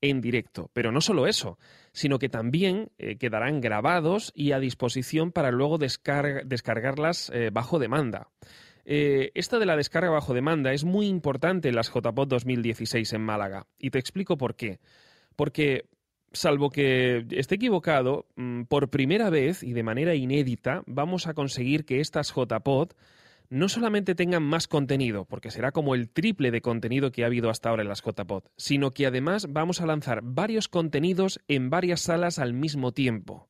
en 0.00 0.20
directo. 0.20 0.70
Pero 0.72 0.92
no 0.92 1.00
solo 1.00 1.26
eso, 1.26 1.58
sino 1.92 2.18
que 2.18 2.30
también 2.30 2.90
eh, 2.98 3.16
quedarán 3.16 3.60
grabados 3.60 4.32
y 4.34 4.52
a 4.52 4.60
disposición 4.60 5.30
para 5.30 5.50
luego 5.50 5.78
descargarlas 5.78 7.30
eh, 7.34 7.50
bajo 7.52 7.78
demanda. 7.78 8.28
Eh, 8.86 9.32
esta 9.34 9.58
de 9.58 9.66
la 9.66 9.76
descarga 9.76 10.10
bajo 10.10 10.32
demanda 10.32 10.72
es 10.72 10.84
muy 10.84 11.06
importante 11.06 11.68
en 11.68 11.74
las 11.74 11.92
JPod 11.92 12.28
2016 12.28 13.12
en 13.12 13.20
Málaga. 13.20 13.66
Y 13.78 13.90
te 13.90 13.98
explico 13.98 14.38
por 14.38 14.54
qué. 14.54 14.78
Porque 15.34 15.84
salvo 16.32 16.70
que 16.70 17.26
esté 17.30 17.56
equivocado, 17.56 18.26
mm, 18.36 18.62
por 18.64 18.90
primera 18.90 19.30
vez 19.30 19.62
y 19.62 19.72
de 19.72 19.82
manera 19.82 20.14
inédita 20.14 20.82
vamos 20.86 21.26
a 21.26 21.34
conseguir 21.34 21.84
que 21.84 22.00
estas 22.00 22.32
JPod 22.34 22.90
no 23.48 23.68
solamente 23.68 24.14
tengan 24.14 24.42
más 24.42 24.66
contenido, 24.66 25.24
porque 25.24 25.50
será 25.50 25.72
como 25.72 25.94
el 25.94 26.08
triple 26.08 26.50
de 26.50 26.60
contenido 26.60 27.12
que 27.12 27.22
ha 27.22 27.26
habido 27.26 27.50
hasta 27.50 27.68
ahora 27.68 27.82
en 27.82 27.88
las 27.88 28.02
JPod, 28.02 28.44
sino 28.56 28.90
que 28.90 29.06
además 29.06 29.46
vamos 29.50 29.80
a 29.80 29.86
lanzar 29.86 30.20
varios 30.22 30.68
contenidos 30.68 31.40
en 31.48 31.70
varias 31.70 32.00
salas 32.00 32.38
al 32.38 32.52
mismo 32.52 32.92
tiempo. 32.92 33.48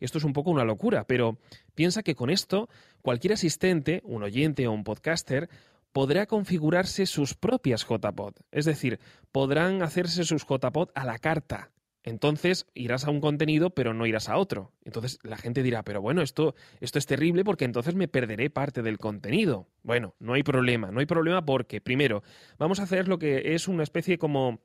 Esto 0.00 0.18
es 0.18 0.24
un 0.24 0.32
poco 0.32 0.50
una 0.50 0.64
locura, 0.64 1.06
pero 1.06 1.38
piensa 1.74 2.02
que 2.02 2.14
con 2.14 2.30
esto 2.30 2.68
cualquier 3.02 3.34
asistente, 3.34 4.02
un 4.04 4.22
oyente 4.22 4.66
o 4.66 4.72
un 4.72 4.84
podcaster, 4.84 5.48
podrá 5.92 6.26
configurarse 6.26 7.06
sus 7.06 7.34
propias 7.34 7.86
JPod. 7.88 8.34
Es 8.50 8.64
decir, 8.64 8.98
podrán 9.30 9.82
hacerse 9.82 10.24
sus 10.24 10.44
JPod 10.44 10.90
a 10.94 11.04
la 11.04 11.18
carta, 11.18 11.70
entonces 12.04 12.66
irás 12.74 13.06
a 13.06 13.10
un 13.10 13.20
contenido 13.20 13.70
pero 13.70 13.94
no 13.94 14.06
irás 14.06 14.28
a 14.28 14.36
otro. 14.36 14.70
Entonces 14.84 15.18
la 15.22 15.36
gente 15.36 15.62
dirá, 15.62 15.82
pero 15.82 16.00
bueno, 16.00 16.22
esto, 16.22 16.54
esto 16.80 16.98
es 16.98 17.06
terrible 17.06 17.44
porque 17.44 17.64
entonces 17.64 17.94
me 17.94 18.08
perderé 18.08 18.50
parte 18.50 18.82
del 18.82 18.98
contenido. 18.98 19.66
Bueno, 19.82 20.14
no 20.20 20.34
hay 20.34 20.42
problema, 20.42 20.90
no 20.90 21.00
hay 21.00 21.06
problema 21.06 21.44
porque, 21.44 21.80
primero, 21.80 22.22
vamos 22.58 22.78
a 22.78 22.84
hacer 22.84 23.08
lo 23.08 23.18
que 23.18 23.54
es 23.54 23.66
una 23.66 23.82
especie 23.82 24.18
como 24.18 24.60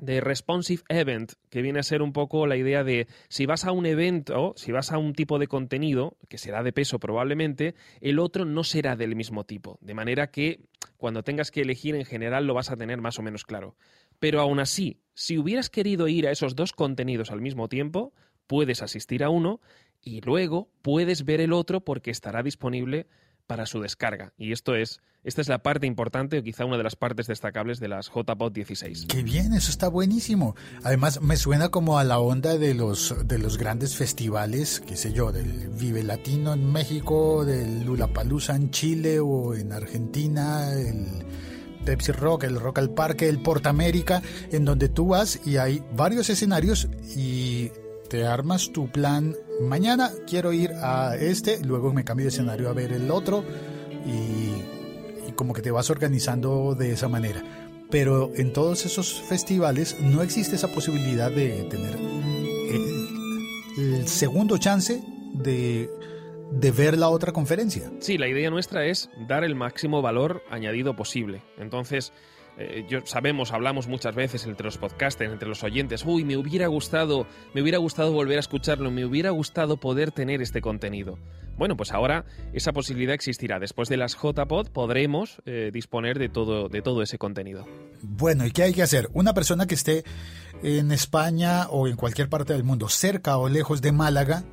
de 0.00 0.20
responsive 0.20 0.82
event, 0.88 1.32
que 1.50 1.62
viene 1.62 1.78
a 1.78 1.82
ser 1.82 2.02
un 2.02 2.12
poco 2.12 2.46
la 2.46 2.56
idea 2.56 2.82
de 2.84 3.06
si 3.28 3.46
vas 3.46 3.64
a 3.64 3.72
un 3.72 3.86
evento, 3.86 4.54
si 4.56 4.72
vas 4.72 4.92
a 4.92 4.98
un 4.98 5.12
tipo 5.12 5.38
de 5.38 5.46
contenido, 5.46 6.16
que 6.28 6.38
será 6.38 6.62
de 6.62 6.72
peso 6.72 6.98
probablemente, 6.98 7.74
el 8.00 8.18
otro 8.18 8.44
no 8.44 8.64
será 8.64 8.96
del 8.96 9.14
mismo 9.14 9.44
tipo. 9.44 9.78
De 9.82 9.94
manera 9.94 10.30
que 10.30 10.60
cuando 10.96 11.22
tengas 11.22 11.50
que 11.50 11.60
elegir 11.60 11.94
en 11.94 12.04
general 12.04 12.46
lo 12.46 12.54
vas 12.54 12.70
a 12.70 12.76
tener 12.76 13.00
más 13.00 13.18
o 13.18 13.22
menos 13.22 13.44
claro. 13.44 13.76
Pero 14.20 14.40
aún 14.40 14.60
así, 14.60 15.00
si 15.14 15.38
hubieras 15.38 15.70
querido 15.70 16.06
ir 16.06 16.28
a 16.28 16.30
esos 16.30 16.54
dos 16.54 16.72
contenidos 16.72 17.30
al 17.30 17.40
mismo 17.40 17.68
tiempo, 17.68 18.12
puedes 18.46 18.82
asistir 18.82 19.24
a 19.24 19.30
uno 19.30 19.60
y 20.02 20.20
luego 20.20 20.70
puedes 20.82 21.24
ver 21.24 21.40
el 21.40 21.52
otro 21.52 21.80
porque 21.80 22.10
estará 22.10 22.42
disponible 22.42 23.06
para 23.46 23.66
su 23.66 23.80
descarga. 23.80 24.32
Y 24.38 24.52
esto 24.52 24.76
es, 24.76 25.00
esta 25.24 25.40
es 25.40 25.48
la 25.48 25.62
parte 25.62 25.86
importante 25.86 26.38
o 26.38 26.42
quizá 26.42 26.64
una 26.64 26.76
de 26.76 26.84
las 26.84 26.94
partes 26.94 27.26
destacables 27.26 27.80
de 27.80 27.88
las 27.88 28.08
JPOD 28.08 28.52
16. 28.52 29.06
Qué 29.08 29.22
bien, 29.22 29.52
eso 29.54 29.70
está 29.70 29.88
buenísimo. 29.88 30.54
Además, 30.84 31.20
me 31.20 31.36
suena 31.36 31.70
como 31.70 31.98
a 31.98 32.04
la 32.04 32.20
onda 32.20 32.58
de 32.58 32.74
los, 32.74 33.26
de 33.26 33.38
los 33.38 33.58
grandes 33.58 33.96
festivales, 33.96 34.80
qué 34.86 34.96
sé 34.96 35.12
yo, 35.12 35.32
del 35.32 35.68
Vive 35.70 36.04
Latino 36.04 36.52
en 36.52 36.70
México, 36.70 37.44
del 37.44 37.84
Lulapalooza 37.84 38.54
en 38.54 38.70
Chile 38.70 39.18
o 39.18 39.54
en 39.54 39.72
Argentina, 39.72 40.72
el 40.72 41.24
Pepsi 41.84 42.12
Rock, 42.12 42.44
el 42.44 42.60
Rock 42.60 42.78
al 42.78 42.90
Parque, 42.90 43.28
el 43.28 43.40
Porta 43.40 43.70
América, 43.70 44.22
en 44.50 44.64
donde 44.64 44.88
tú 44.88 45.08
vas 45.08 45.40
y 45.46 45.56
hay 45.56 45.82
varios 45.94 46.30
escenarios 46.30 46.88
y 47.16 47.70
te 48.10 48.26
armas 48.26 48.72
tu 48.72 48.90
plan. 48.90 49.36
Mañana 49.60 50.10
quiero 50.26 50.52
ir 50.52 50.72
a 50.82 51.16
este, 51.16 51.64
luego 51.64 51.92
me 51.92 52.04
cambio 52.04 52.24
de 52.24 52.30
escenario 52.30 52.68
a 52.68 52.72
ver 52.72 52.92
el 52.92 53.10
otro 53.10 53.44
y, 54.04 55.30
como 55.36 55.54
que 55.54 55.62
te 55.62 55.70
vas 55.70 55.88
organizando 55.90 56.74
de 56.74 56.92
esa 56.92 57.08
manera. 57.08 57.42
Pero 57.88 58.32
en 58.34 58.52
todos 58.52 58.84
esos 58.84 59.22
festivales 59.22 59.96
no 60.00 60.22
existe 60.22 60.56
esa 60.56 60.68
posibilidad 60.68 61.30
de 61.30 61.62
tener 61.70 61.96
el, 61.96 64.06
segundo 64.06 64.58
chance 64.58 65.02
de 65.32 65.88
de 66.50 66.70
ver 66.70 66.98
la 66.98 67.08
otra 67.08 67.32
conferencia. 67.32 67.90
Sí, 68.00 68.18
la 68.18 68.28
idea 68.28 68.50
nuestra 68.50 68.86
es 68.86 69.10
dar 69.28 69.44
el 69.44 69.54
máximo 69.54 70.02
valor 70.02 70.42
añadido 70.50 70.96
posible. 70.96 71.42
Entonces, 71.58 72.12
eh, 72.58 72.84
yo 72.88 73.00
sabemos, 73.04 73.52
hablamos 73.52 73.86
muchas 73.86 74.14
veces 74.14 74.44
entre 74.44 74.64
los 74.64 74.76
podcasters, 74.76 75.32
entre 75.32 75.48
los 75.48 75.62
oyentes, 75.64 76.04
uy, 76.04 76.24
me 76.24 76.36
hubiera 76.36 76.66
gustado, 76.66 77.26
me 77.54 77.62
hubiera 77.62 77.78
gustado 77.78 78.12
volver 78.12 78.36
a 78.36 78.40
escucharlo, 78.40 78.90
me 78.90 79.04
hubiera 79.04 79.30
gustado 79.30 79.78
poder 79.78 80.10
tener 80.10 80.42
este 80.42 80.60
contenido. 80.60 81.18
Bueno, 81.56 81.76
pues 81.76 81.92
ahora 81.92 82.24
esa 82.52 82.72
posibilidad 82.72 83.14
existirá. 83.14 83.58
Después 83.58 83.88
de 83.88 83.96
las 83.96 84.14
JPod 84.14 84.68
podremos 84.68 85.42
eh, 85.44 85.70
disponer 85.72 86.18
de 86.18 86.28
todo, 86.28 86.68
de 86.68 86.82
todo 86.82 87.02
ese 87.02 87.18
contenido. 87.18 87.66
Bueno, 88.02 88.46
¿y 88.46 88.50
qué 88.50 88.64
hay 88.64 88.72
que 88.72 88.82
hacer? 88.82 89.08
Una 89.12 89.34
persona 89.34 89.66
que 89.66 89.74
esté 89.74 90.04
en 90.62 90.90
España 90.90 91.68
o 91.68 91.86
en 91.86 91.96
cualquier 91.96 92.28
parte 92.28 92.54
del 92.54 92.64
mundo, 92.64 92.88
cerca 92.88 93.36
o 93.36 93.48
lejos 93.48 93.82
de 93.82 93.92
Málaga, 93.92 94.44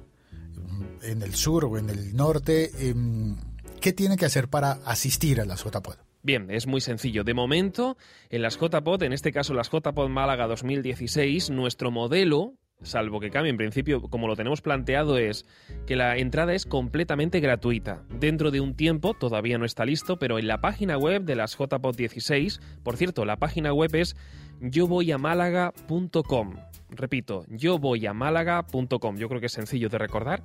en 1.04 1.22
el 1.22 1.36
sur 1.36 1.66
o 1.66 1.78
en 1.78 1.90
el 1.90 2.16
norte, 2.16 2.72
em, 2.90 3.36
¿qué 3.82 3.94
tiene 3.94 4.18
que 4.18 4.26
hacer 4.26 4.48
para 4.48 4.74
asistir 4.86 5.42
a 5.42 5.46
las 5.46 5.64
JPod? 5.64 5.96
Bien, 6.24 6.52
es 6.52 6.68
muy 6.68 6.82
sencillo. 6.82 7.24
De 7.24 7.34
momento, 7.34 7.96
en 8.30 8.42
las 8.42 8.60
JPod, 8.60 9.04
en 9.04 9.14
este 9.14 9.32
caso 9.32 9.54
las 9.54 9.70
JPod 9.72 10.10
Málaga 10.10 10.48
2016, 10.48 11.52
nuestro 11.52 11.90
modelo, 11.90 12.56
salvo 12.82 13.20
que 13.20 13.30
cambie 13.30 13.52
en 13.52 13.58
principio, 13.58 14.02
como 14.02 14.28
lo 14.28 14.36
tenemos 14.36 14.62
planteado, 14.62 15.18
es 15.18 15.46
que 15.86 15.96
la 15.96 16.18
entrada 16.18 16.54
es 16.54 16.66
completamente 16.66 17.40
gratuita. 17.40 18.04
Dentro 18.10 18.52
de 18.52 18.60
un 18.60 18.76
tiempo, 18.76 19.14
todavía 19.14 19.58
no 19.58 19.64
está 19.66 19.86
listo, 19.86 20.18
pero 20.20 20.38
en 20.38 20.48
la 20.48 20.60
página 20.60 20.98
web 20.98 21.24
de 21.24 21.36
las 21.36 21.58
JPod 21.58 21.96
16, 21.96 22.60
por 22.84 22.98
cierto, 22.98 23.24
la 23.24 23.38
página 23.38 23.72
web 23.74 23.96
es 23.96 24.18
yovoyamálaga.com. 24.60 26.56
Repito, 26.90 27.46
yovoyamálaga.com. 27.50 29.18
Yo 29.18 29.30
creo 29.30 29.40
que 29.40 29.48
es 29.48 29.54
sencillo 29.54 29.90
de 29.90 29.98
recordar. 29.98 30.44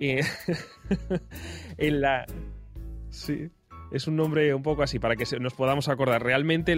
Eh, 0.00 0.22
en 1.76 2.00
la... 2.00 2.26
Sí 3.10 3.50
es 3.90 4.06
un 4.06 4.16
nombre 4.16 4.54
un 4.54 4.62
poco 4.62 4.82
así, 4.82 4.98
para 4.98 5.16
que 5.16 5.24
nos 5.38 5.54
podamos 5.54 5.88
acordar. 5.88 6.22
Realmente 6.22 6.76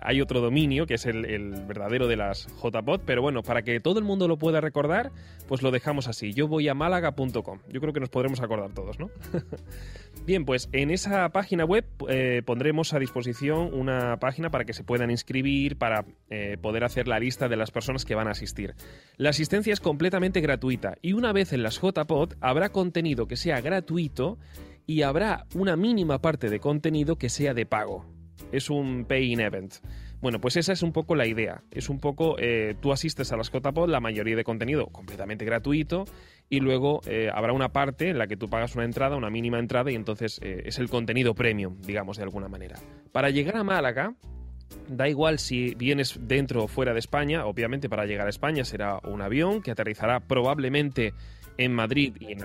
hay 0.00 0.20
otro 0.20 0.40
dominio, 0.40 0.86
que 0.86 0.94
es 0.94 1.06
el, 1.06 1.52
verdadero 1.66 2.08
de 2.08 2.16
las 2.16 2.48
JPod, 2.62 3.00
pero 3.06 3.22
bueno, 3.22 3.42
para 3.42 3.62
que 3.62 3.80
todo 3.80 3.98
el 3.98 4.04
mundo 4.04 4.28
lo 4.28 4.38
pueda 4.38 4.60
recordar, 4.60 5.12
pues 5.46 5.62
lo 5.62 5.70
dejamos 5.70 6.08
así. 6.08 6.32
Yo 6.32 6.48
voy 6.48 6.68
a 6.68 6.74
málaga.com. 6.74 7.58
Yo 7.68 7.80
creo 7.80 7.92
que 7.92 8.00
nos 8.00 8.08
podremos 8.08 8.40
acordar 8.40 8.72
todos, 8.72 8.98
¿no? 8.98 9.10
Bien, 10.26 10.44
pues 10.44 10.68
en 10.72 10.90
esa 10.90 11.28
página 11.30 11.64
web 11.64 11.84
eh, 12.08 12.42
pondremos 12.44 12.92
a 12.92 12.98
disposición 12.98 13.74
una 13.74 14.18
página 14.18 14.50
para 14.50 14.64
que 14.64 14.72
se 14.72 14.84
puedan 14.84 15.10
inscribir, 15.10 15.76
para 15.76 16.04
eh, 16.30 16.58
poder 16.60 16.84
hacer 16.84 17.08
la 17.08 17.18
lista 17.18 17.48
de 17.48 17.56
las 17.56 17.70
personas 17.70 18.04
que 18.04 18.14
van 18.14 18.28
a 18.28 18.32
asistir. 18.32 18.74
La 19.16 19.30
asistencia 19.30 19.72
es 19.72 19.80
completamente 19.80 20.40
gratuita 20.40 20.96
y 21.02 21.12
una 21.14 21.32
vez 21.32 21.52
en 21.52 21.62
las 21.62 21.80
JPod 21.80 22.34
habrá 22.40 22.70
contenido 22.70 23.26
que 23.26 23.36
sea 23.36 23.60
gratuito 23.60 24.38
y 24.86 25.02
habrá 25.02 25.46
una 25.54 25.76
mínima 25.76 26.20
parte 26.20 26.50
de 26.50 26.60
contenido 26.60 27.16
que 27.16 27.28
sea 27.28 27.54
de 27.54 27.66
pago. 27.66 28.04
Es 28.50 28.70
un 28.70 29.04
pay-in 29.06 29.40
event. 29.40 29.74
Bueno, 30.20 30.40
pues 30.40 30.56
esa 30.56 30.72
es 30.72 30.82
un 30.82 30.92
poco 30.92 31.16
la 31.16 31.26
idea. 31.26 31.62
Es 31.70 31.88
un 31.88 31.98
poco, 31.98 32.36
eh, 32.38 32.76
tú 32.80 32.92
asistes 32.92 33.32
a 33.32 33.36
las 33.36 33.50
JPod, 33.50 33.88
la 33.88 34.00
mayoría 34.00 34.36
de 34.36 34.44
contenido 34.44 34.86
completamente 34.86 35.44
gratuito, 35.44 36.04
y 36.48 36.60
luego 36.60 37.00
eh, 37.06 37.28
habrá 37.32 37.52
una 37.52 37.72
parte 37.72 38.10
en 38.10 38.18
la 38.18 38.26
que 38.26 38.36
tú 38.36 38.48
pagas 38.48 38.76
una 38.76 38.84
entrada, 38.84 39.16
una 39.16 39.30
mínima 39.30 39.58
entrada, 39.58 39.90
y 39.90 39.96
entonces 39.96 40.38
eh, 40.42 40.62
es 40.66 40.78
el 40.78 40.88
contenido 40.88 41.34
premium, 41.34 41.80
digamos, 41.80 42.18
de 42.18 42.22
alguna 42.22 42.48
manera. 42.48 42.78
Para 43.10 43.30
llegar 43.30 43.56
a 43.56 43.64
Málaga, 43.64 44.14
Da 44.88 45.08
igual 45.08 45.38
si 45.38 45.74
vienes 45.74 46.18
dentro 46.22 46.64
o 46.64 46.68
fuera 46.68 46.92
de 46.92 46.98
España, 46.98 47.46
obviamente 47.46 47.88
para 47.88 48.06
llegar 48.06 48.26
a 48.26 48.30
España 48.30 48.64
será 48.64 48.98
un 49.04 49.20
avión 49.20 49.62
que 49.62 49.70
aterrizará 49.70 50.20
probablemente 50.20 51.14
en 51.58 51.72
Madrid 51.72 52.14
y 52.20 52.32
en 52.32 52.40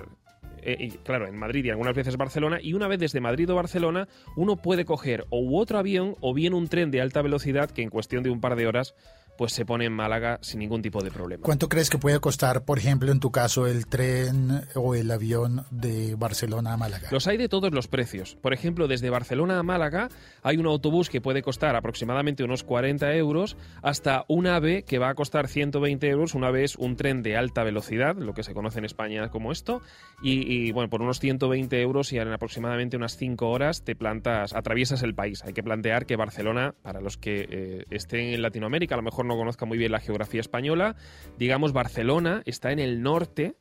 eh, 0.67 0.99
claro, 1.03 1.27
en 1.27 1.37
Madrid 1.37 1.65
y 1.65 1.69
algunas 1.69 1.95
veces 1.95 2.17
Barcelona, 2.17 2.59
y 2.61 2.73
una 2.73 2.87
vez 2.87 2.99
desde 2.99 3.21
Madrid 3.21 3.49
o 3.51 3.55
Barcelona 3.55 4.07
uno 4.35 4.57
puede 4.57 4.85
coger 4.85 5.25
o 5.29 5.59
otro 5.59 5.79
avión 5.79 6.15
o 6.19 6.33
bien 6.33 6.53
un 6.53 6.67
tren 6.67 6.91
de 6.91 7.01
alta 7.01 7.21
velocidad 7.21 7.71
que 7.71 7.81
en 7.81 7.89
cuestión 7.89 8.23
de 8.23 8.29
un 8.29 8.41
par 8.41 8.55
de 8.55 8.67
horas 8.67 8.93
pues 9.37 9.53
se 9.53 9.65
pone 9.65 9.85
en 9.85 9.93
Málaga 9.93 10.39
sin 10.41 10.59
ningún 10.59 10.81
tipo 10.81 11.03
de 11.03 11.11
problema. 11.11 11.43
¿Cuánto 11.43 11.69
crees 11.69 11.89
que 11.89 11.97
puede 11.97 12.19
costar, 12.19 12.65
por 12.65 12.77
ejemplo, 12.77 13.11
en 13.11 13.19
tu 13.19 13.31
caso, 13.31 13.67
el 13.67 13.87
tren 13.87 14.63
o 14.75 14.95
el 14.95 15.09
avión 15.11 15.65
de 15.71 16.15
Barcelona 16.15 16.73
a 16.73 16.77
Málaga? 16.77 17.09
Los 17.11 17.27
hay 17.27 17.37
de 17.37 17.49
todos 17.49 17.71
los 17.73 17.87
precios. 17.87 18.35
Por 18.41 18.53
ejemplo, 18.53 18.87
desde 18.87 19.09
Barcelona 19.09 19.59
a 19.59 19.63
Málaga 19.63 20.09
hay 20.43 20.57
un 20.57 20.65
autobús 20.65 21.09
que 21.09 21.21
puede 21.21 21.41
costar 21.41 21.75
aproximadamente 21.75 22.43
unos 22.43 22.63
40 22.63 23.13
euros 23.15 23.57
hasta 23.81 24.25
un 24.27 24.47
AVE 24.47 24.83
que 24.83 24.99
va 24.99 25.09
a 25.09 25.15
costar 25.15 25.47
120 25.47 26.07
euros. 26.09 26.33
Un 26.33 26.43
AVE 26.43 26.63
es 26.63 26.75
un 26.75 26.95
tren 26.95 27.21
de 27.21 27.37
alta 27.37 27.63
velocidad, 27.63 28.15
lo 28.15 28.33
que 28.33 28.43
se 28.43 28.53
conoce 28.53 28.79
en 28.79 28.85
España 28.85 29.29
como 29.29 29.51
esto. 29.51 29.81
Y, 30.21 30.71
bueno, 30.71 30.89
por 30.89 31.01
unos 31.01 31.19
120 31.19 31.81
euros 31.81 32.11
y 32.11 32.17
en 32.17 32.31
aproximadamente 32.31 32.97
unas 32.97 33.17
5 33.17 33.49
horas 33.49 33.83
te 33.83 33.95
plantas, 33.95 34.53
atraviesas 34.53 35.03
el 35.03 35.13
país. 35.13 35.43
Hay 35.43 35.53
que 35.53 35.63
plantear 35.63 36.05
que 36.05 36.15
Barcelona, 36.15 36.73
para 36.81 37.01
los 37.01 37.17
que 37.17 37.47
eh, 37.49 37.85
estén 37.91 38.33
en 38.33 38.41
Latinoamérica, 38.41 38.95
a 38.95 38.97
lo 38.97 39.03
mejor 39.03 39.26
no 39.27 39.37
conozca 39.37 39.65
muy 39.65 39.77
bien 39.77 39.91
la 39.91 39.99
geografía 39.99 40.41
española, 40.41 40.95
digamos 41.37 41.73
Barcelona 41.73 42.41
está 42.45 42.71
en 42.71 42.79
el 42.79 43.01
norte 43.01 43.55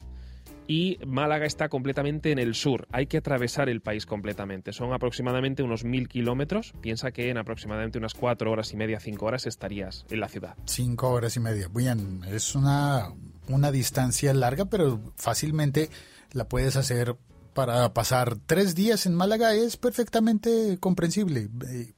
y 0.69 0.99
Málaga 1.07 1.47
está 1.47 1.69
completamente 1.69 2.33
en 2.33 2.39
el 2.39 2.55
sur. 2.55 2.89
Hay 2.91 3.07
que 3.07 3.19
atravesar 3.19 3.69
el 3.69 3.81
país 3.81 4.07
completamente. 4.07 4.73
Son 4.73 4.93
aproximadamente 4.93 5.63
unos 5.63 5.85
mil 5.85 6.09
kilómetros. 6.09 6.73
Piensa 6.81 7.13
que 7.13 7.31
en 7.31 7.39
aproximadamente 7.39 7.99
unas 7.99 8.15
cuatro 8.15 8.51
horas 8.51 8.73
y 8.73 8.77
media, 8.77 9.01
cinco 9.01 9.27
horas 9.27 9.47
estarías 9.47 10.05
en 10.11 10.21
la 10.21 10.29
ciudad. 10.29 10.57
Cinco 10.67 11.11
horas 11.11 11.37
y 11.37 11.41
media. 11.41 11.69
Bien, 11.73 12.23
es 12.29 12.55
una, 12.55 13.13
una 13.49 13.71
distancia 13.71 14.35
larga, 14.35 14.65
pero 14.65 15.01
fácilmente 15.17 15.89
la 16.33 16.49
puedes 16.49 16.77
hacer 16.77 17.17
para 17.55 17.95
pasar 17.95 18.37
tres 18.47 18.75
días 18.75 19.07
en 19.07 19.15
Málaga. 19.15 19.55
Es 19.55 19.77
perfectamente 19.77 20.79
comprensible. 20.81 21.49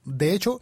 De 0.05 0.35
hecho, 0.35 0.61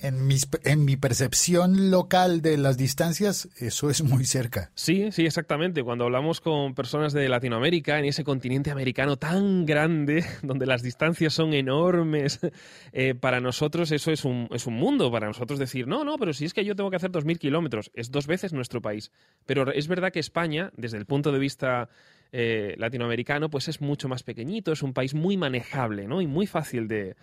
en, 0.00 0.26
mis, 0.26 0.48
en 0.64 0.84
mi 0.84 0.96
percepción 0.96 1.90
local 1.90 2.42
de 2.42 2.56
las 2.56 2.76
distancias, 2.76 3.48
eso 3.56 3.90
es 3.90 4.02
muy 4.02 4.24
cerca. 4.24 4.70
Sí, 4.74 5.10
sí, 5.12 5.26
exactamente. 5.26 5.82
Cuando 5.82 6.04
hablamos 6.04 6.40
con 6.40 6.74
personas 6.74 7.12
de 7.12 7.28
Latinoamérica, 7.28 7.98
en 7.98 8.04
ese 8.04 8.24
continente 8.24 8.70
americano 8.70 9.16
tan 9.16 9.66
grande, 9.66 10.24
donde 10.42 10.66
las 10.66 10.82
distancias 10.82 11.34
son 11.34 11.52
enormes, 11.54 12.40
eh, 12.92 13.14
para 13.14 13.40
nosotros 13.40 13.92
eso 13.92 14.10
es 14.10 14.24
un, 14.24 14.48
es 14.52 14.66
un 14.66 14.74
mundo. 14.74 15.10
Para 15.10 15.26
nosotros 15.26 15.58
decir, 15.58 15.86
no, 15.86 16.04
no, 16.04 16.18
pero 16.18 16.32
si 16.32 16.44
es 16.44 16.54
que 16.54 16.64
yo 16.64 16.76
tengo 16.76 16.90
que 16.90 16.96
hacer 16.96 17.10
2.000 17.10 17.38
kilómetros, 17.38 17.90
es 17.94 18.10
dos 18.10 18.26
veces 18.26 18.52
nuestro 18.52 18.80
país. 18.80 19.10
Pero 19.46 19.70
es 19.72 19.88
verdad 19.88 20.12
que 20.12 20.20
España, 20.20 20.72
desde 20.76 20.98
el 20.98 21.06
punto 21.06 21.32
de 21.32 21.38
vista 21.38 21.88
eh, 22.32 22.74
latinoamericano, 22.78 23.50
pues 23.50 23.68
es 23.68 23.80
mucho 23.80 24.08
más 24.08 24.22
pequeñito, 24.22 24.72
es 24.72 24.82
un 24.82 24.92
país 24.92 25.14
muy 25.14 25.36
manejable, 25.36 26.06
¿no? 26.06 26.20
Y 26.20 26.26
muy 26.26 26.46
fácil 26.46 26.88
de 26.88 27.16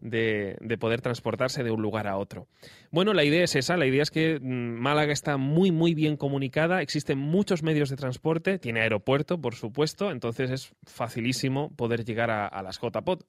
de, 0.00 0.78
poder 0.78 1.00
transportarse 1.00 1.62
de 1.62 1.70
un 1.70 1.82
lugar 1.82 2.06
a 2.06 2.16
otro. 2.16 2.46
Bueno, 2.90 3.12
la 3.12 3.24
idea 3.24 3.44
es 3.44 3.54
esa, 3.56 3.76
la 3.76 3.86
idea 3.86 4.02
es 4.02 4.10
que 4.10 4.38
mm, 4.40 4.44
Málaga 4.44 5.12
está 5.12 5.36
muy, 5.36 5.70
muy 5.70 5.94
bien 5.94 6.16
comunicada, 6.16 6.82
existen 6.82 7.18
muchos 7.18 7.62
medios 7.62 7.90
de 7.90 7.96
transporte, 7.96 8.58
tiene 8.58 8.80
aeropuerto, 8.80 9.40
por 9.40 9.54
supuesto, 9.54 10.10
entonces 10.10 10.50
es 10.50 10.74
facilísimo 10.84 11.70
poder 11.76 12.04
llegar 12.04 12.30
a, 12.30 12.62
las 12.62 12.78
JPOT. 12.78 13.24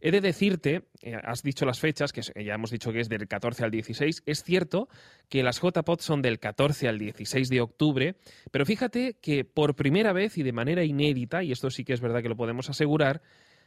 He 0.00 0.10
de 0.10 0.20
decirte, 0.20 0.88
eh, 1.02 1.16
has 1.22 1.42
dicho 1.42 1.66
las 1.66 1.80
fechas, 1.80 2.12
que 2.12 2.22
ya 2.22 2.54
hemos 2.54 2.70
dicho 2.70 2.92
que 2.92 3.00
es 3.00 3.08
del 3.08 3.26
14 3.26 3.64
al 3.64 3.70
16, 3.70 4.22
es 4.26 4.42
cierto 4.42 4.88
que 5.28 5.42
las 5.42 5.60
JPOD 5.60 6.00
son 6.00 6.22
del 6.22 6.38
14 6.38 6.88
al 6.88 6.98
16 6.98 7.48
de 7.48 7.60
octubre, 7.60 8.16
pero 8.50 8.64
fíjate 8.64 9.18
que 9.20 9.44
por 9.44 9.74
primera 9.74 10.12
vez 10.12 10.38
y 10.38 10.42
de 10.42 10.52
manera 10.52 10.84
inédita, 10.84 11.42
y 11.42 11.52
esto 11.52 11.70
sí 11.70 11.84
que 11.84 11.92
es 11.92 12.00
verdad 12.00 12.22
que 12.22 12.28
lo 12.28 12.36
podemos 12.36 12.70
asegurar, 12.70 13.22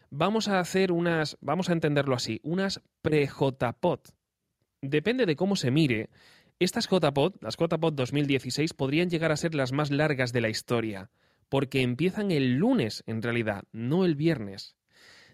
vamos 0.10 0.48
a 0.48 0.60
hacer 0.60 0.92
unas, 0.92 1.38
vamos 1.42 1.70
a 1.70 1.74
entenderlo 1.74 2.16
así, 2.16 2.40
unas 2.44 2.82
pre-JPOD. 3.02 4.00
Depende 4.82 5.26
de 5.26 5.36
cómo 5.36 5.56
se 5.56 5.72
mire, 5.72 6.10
estas 6.60 6.88
JPOD, 6.88 7.36
las 7.42 7.58
JPOD 7.58 7.94
2016, 7.94 8.74
podrían 8.74 9.10
llegar 9.10 9.32
a 9.32 9.38
ser 9.38 9.56
las 9.56 9.72
más 9.72 9.90
largas 9.90 10.32
de 10.32 10.42
la 10.42 10.50
historia, 10.50 11.10
porque 11.50 11.82
empiezan 11.82 12.32
el 12.32 12.58
lunes 12.58 13.04
en 13.08 13.22
realidad, 13.22 13.64
no 13.72 14.06
el 14.06 14.16
viernes. 14.16 14.76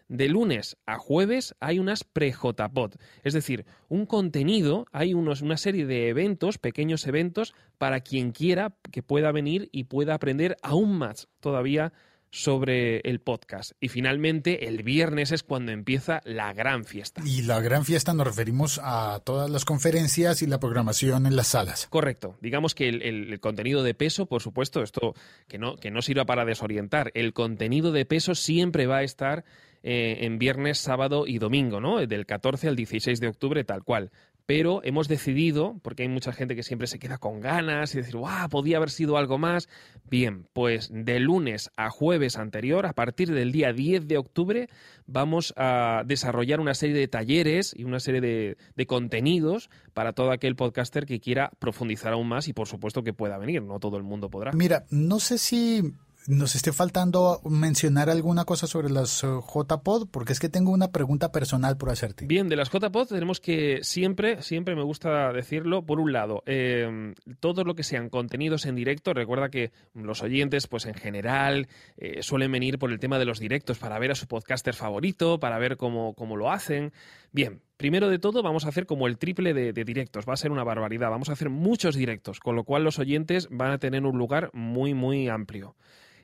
De 0.07 0.29
lunes 0.29 0.77
a 0.85 0.97
jueves 0.97 1.55
hay 1.59 1.79
unas 1.79 2.03
pre-JPOD, 2.05 2.95
es 3.23 3.33
decir, 3.33 3.65
un 3.89 4.05
contenido, 4.05 4.85
hay 4.93 5.13
unos, 5.13 5.41
una 5.41 5.57
serie 5.57 5.85
de 5.85 6.07
eventos, 6.07 6.57
pequeños 6.57 7.05
eventos, 7.07 7.53
para 7.77 7.99
quien 7.99 8.31
quiera 8.31 8.73
que 8.91 9.03
pueda 9.03 9.33
venir 9.33 9.67
y 9.73 9.83
pueda 9.85 10.13
aprender 10.13 10.57
aún 10.61 10.97
más 10.97 11.27
todavía 11.41 11.91
sobre 12.29 12.99
el 12.99 13.19
podcast. 13.19 13.71
Y 13.79 13.89
finalmente, 13.89 14.67
el 14.67 14.83
viernes 14.83 15.31
es 15.31 15.43
cuando 15.43 15.71
empieza 15.71 16.21
la 16.23 16.53
gran 16.53 16.85
fiesta. 16.85 17.21
Y 17.25 17.41
la 17.43 17.61
gran 17.61 17.85
fiesta 17.85 18.13
nos 18.13 18.27
referimos 18.27 18.79
a 18.83 19.21
todas 19.23 19.49
las 19.49 19.65
conferencias 19.65 20.41
y 20.41 20.47
la 20.47 20.59
programación 20.59 21.25
en 21.25 21.35
las 21.35 21.47
salas. 21.47 21.87
Correcto. 21.87 22.37
Digamos 22.41 22.75
que 22.75 22.89
el, 22.89 23.39
contenido 23.39 23.83
de 23.83 23.93
peso, 23.93 24.25
por 24.25 24.41
supuesto, 24.41 24.83
esto 24.83 25.13
que 25.47 25.57
no, 25.57 25.75
que 25.77 25.91
no 25.91 26.01
sirva 26.01 26.25
para 26.25 26.45
desorientar, 26.45 27.11
el 27.13 27.33
contenido 27.33 27.91
de 27.91 28.05
peso 28.05 28.35
siempre 28.35 28.87
va 28.87 28.97
a 28.97 29.03
estar 29.03 29.45
eh, 29.89 30.25
en 30.25 30.37
viernes, 30.37 30.79
sábado 30.79 31.25
y 31.25 31.37
domingo, 31.39 31.79
¿no? 31.79 32.05
Del 32.05 32.25
14 32.25 32.67
al 32.67 32.75
16 32.75 33.21
de 33.21 33.27
octubre, 33.29 33.63
tal 33.63 33.85
cual 33.85 34.11
pero 34.47 34.79
hemos 34.85 35.09
decidido, 35.09 35.77
porque 35.83 36.03
hay 36.03 36.09
mucha 36.09 36.31
gente 36.31 36.55
que 36.55 36.63
siempre 36.63 36.87
se 36.87 36.99
queda 36.99 37.17
con 37.17 37.41
ganas 37.41 37.93
y 37.93 37.97
decir, 37.97 38.15
¡guau! 38.15 38.47
Podía 38.47 38.77
haber 38.77 38.89
sido 38.89 39.17
algo 39.17 39.37
más. 39.37 39.67
Bien, 40.09 40.47
pues 40.53 40.89
de 40.89 41.19
lunes 41.19 41.69
a 41.75 41.89
jueves 41.89 42.37
anterior, 42.37 42.85
a 42.85 42.93
partir 42.93 43.29
del 43.29 43.51
día 43.51 43.73
10 43.73 44.07
de 44.07 44.17
octubre, 44.17 44.69
vamos 45.05 45.53
a 45.57 46.03
desarrollar 46.05 46.61
una 46.61 46.75
serie 46.75 46.95
de 46.95 47.09
talleres 47.09 47.73
y 47.77 47.83
una 47.83 47.99
serie 47.99 48.21
de, 48.21 48.57
de 48.73 48.85
contenidos 48.85 49.69
para 49.93 50.13
todo 50.13 50.31
aquel 50.31 50.55
podcaster 50.55 51.05
que 51.05 51.19
quiera 51.19 51.51
profundizar 51.59 52.13
aún 52.13 52.29
más 52.29 52.47
y 52.47 52.53
por 52.53 52.69
supuesto 52.69 53.03
que 53.03 53.11
pueda 53.11 53.37
venir, 53.37 53.61
no 53.61 53.81
todo 53.81 53.97
el 53.97 54.03
mundo 54.03 54.29
podrá. 54.29 54.53
Mira, 54.53 54.85
no 54.89 55.19
sé 55.19 55.37
si 55.39 55.93
nos 56.27 56.55
esté 56.55 56.73
faltando 56.73 57.41
mencionar 57.49 58.09
alguna 58.09 58.45
cosa 58.45 58.67
sobre 58.67 58.89
las 58.89 59.23
eh, 59.23 59.27
JPod, 59.27 60.09
porque 60.11 60.33
es 60.33 60.39
que 60.39 60.49
tengo 60.49 60.71
una 60.71 60.91
pregunta 60.91 61.31
personal 61.31 61.77
por 61.77 61.89
hacerte. 61.89 62.25
Bien, 62.25 62.49
de 62.49 62.55
las 62.55 62.69
JPod 62.69 63.07
tenemos 63.07 63.39
que 63.39 63.79
siempre, 63.81 64.41
siempre 64.41 64.75
me 64.75 64.83
gusta 64.83 65.31
decirlo, 65.31 65.85
por 65.85 65.99
un 65.99 66.11
lado, 66.11 66.43
eh, 66.45 67.13
todo 67.39 67.63
lo 67.63 67.75
que 67.75 67.83
sean 67.83 68.09
contenidos 68.09 68.65
en 68.65 68.75
directo, 68.75 69.13
recuerda 69.13 69.49
que 69.49 69.71
los 69.93 70.21
oyentes, 70.21 70.67
pues 70.67 70.85
en 70.85 70.95
general, 70.95 71.67
eh, 71.97 72.21
suelen 72.21 72.51
venir 72.51 72.77
por 72.77 72.91
el 72.91 72.99
tema 72.99 73.19
de 73.19 73.25
los 73.25 73.39
directos 73.39 73.77
para 73.77 73.97
ver 73.97 74.11
a 74.11 74.15
su 74.15 74.27
podcaster 74.27 74.73
favorito, 74.73 75.39
para 75.39 75.57
ver 75.57 75.77
cómo, 75.77 76.13
cómo 76.13 76.35
lo 76.35 76.51
hacen. 76.51 76.91
Bien, 77.31 77.61
primero 77.77 78.09
de 78.09 78.19
todo 78.19 78.41
vamos 78.41 78.65
a 78.65 78.69
hacer 78.69 78.85
como 78.85 79.07
el 79.07 79.17
triple 79.17 79.53
de, 79.53 79.71
directos, 79.71 80.25
va 80.27 80.33
a 80.33 80.37
ser 80.37 80.51
una 80.51 80.63
barbaridad, 80.63 81.09
vamos 81.09 81.29
a 81.29 81.33
hacer 81.33 81.49
muchos 81.49 81.95
directos, 81.95 82.39
con 82.39 82.55
lo 82.55 82.63
cual 82.63 82.83
los 82.83 82.99
oyentes 82.99 83.47
van 83.51 83.71
a 83.71 83.77
tener 83.77 84.03
un 84.05 84.17
lugar 84.17 84.49
muy, 84.53 84.93
muy 84.93 85.29
amplio. 85.29 85.75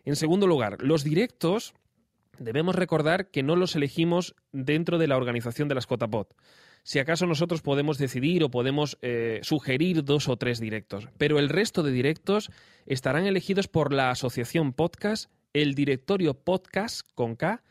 En 0.05 0.15
segundo 0.15 0.47
lugar, 0.47 0.77
los 0.81 1.03
directos 1.03 1.73
debemos 2.37 2.75
recordar 2.75 3.29
que 3.29 3.43
no 3.43 3.55
los 3.55 3.75
elegimos 3.75 4.35
dentro 4.51 4.97
de 4.97 5.07
la 5.07 5.17
organización 5.17 5.67
de 5.67 5.75
las 5.75 5.87
JPOT. 5.87 6.33
Si 6.83 6.99
acaso 6.99 7.25
nosotros 7.25 7.61
podemos 7.61 7.97
decidir 7.97 8.43
o 8.43 8.51
podemos 8.51 8.97
eh, 9.01 9.39
sugerir 9.43 10.03
dos 10.03 10.27
o 10.27 10.35
tres 10.35 10.59
directos, 10.59 11.07
pero 11.17 11.39
el 11.39 11.47
resto 11.47 11.81
de 11.81 11.91
directos 11.91 12.51
estarán 12.85 13.25
elegidos 13.25 13.69
por 13.69 13.93
la 13.93 14.09
asociación 14.09 14.73
podcast, 14.73 15.31
el 15.53 15.75
directorio 15.75 16.33
podcast 16.33 17.07
con 17.15 17.35
K 17.35 17.63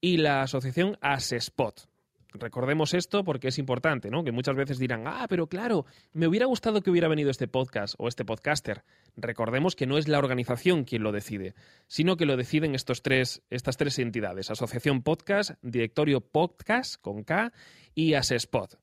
y 0.00 0.18
la 0.18 0.42
asociación 0.42 0.96
Asespot. 1.00 1.89
Recordemos 2.32 2.94
esto 2.94 3.24
porque 3.24 3.48
es 3.48 3.58
importante, 3.58 4.10
¿no? 4.10 4.22
Que 4.22 4.32
muchas 4.32 4.54
veces 4.54 4.78
dirán, 4.78 5.04
ah, 5.06 5.26
pero 5.28 5.48
claro, 5.48 5.86
me 6.12 6.26
hubiera 6.28 6.46
gustado 6.46 6.80
que 6.80 6.90
hubiera 6.90 7.08
venido 7.08 7.30
este 7.30 7.48
podcast 7.48 7.94
o 7.98 8.08
este 8.08 8.24
podcaster. 8.24 8.84
Recordemos 9.16 9.74
que 9.74 9.86
no 9.86 9.98
es 9.98 10.06
la 10.06 10.18
organización 10.18 10.84
quien 10.84 11.02
lo 11.02 11.12
decide, 11.12 11.54
sino 11.88 12.16
que 12.16 12.26
lo 12.26 12.36
deciden 12.36 12.74
estos 12.74 13.02
tres, 13.02 13.42
estas 13.50 13.76
tres 13.76 13.98
entidades, 13.98 14.50
Asociación 14.50 15.02
Podcast, 15.02 15.52
Directorio 15.62 16.20
Podcast 16.20 17.00
con 17.00 17.24
K 17.24 17.52
y 17.94 18.14
Asespot. 18.14 18.78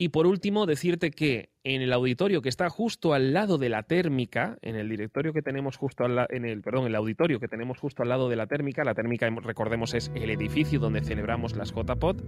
Y 0.00 0.10
por 0.10 0.28
último, 0.28 0.64
decirte 0.64 1.10
que 1.10 1.50
en 1.64 1.82
el 1.82 1.92
auditorio 1.92 2.40
que 2.40 2.48
está 2.48 2.70
justo 2.70 3.14
al 3.14 3.32
lado 3.32 3.58
de 3.58 3.68
la 3.68 3.82
térmica, 3.82 4.56
en 4.62 4.76
el 4.76 4.88
directorio 4.88 5.32
que 5.32 5.42
tenemos 5.42 5.76
justo 5.76 6.04
al 6.04 6.28
en 6.30 6.44
el, 6.44 6.62
perdón, 6.62 6.86
el 6.86 6.94
auditorio 6.94 7.40
que 7.40 7.48
tenemos 7.48 7.78
justo 7.78 8.04
al 8.04 8.08
lado 8.08 8.28
de 8.28 8.36
la 8.36 8.46
térmica, 8.46 8.84
la 8.84 8.94
térmica 8.94 9.28
recordemos 9.42 9.94
es 9.94 10.12
el 10.14 10.30
edificio 10.30 10.78
donde 10.78 11.02
celebramos 11.02 11.56
las 11.56 11.72
JPOT, 11.72 12.22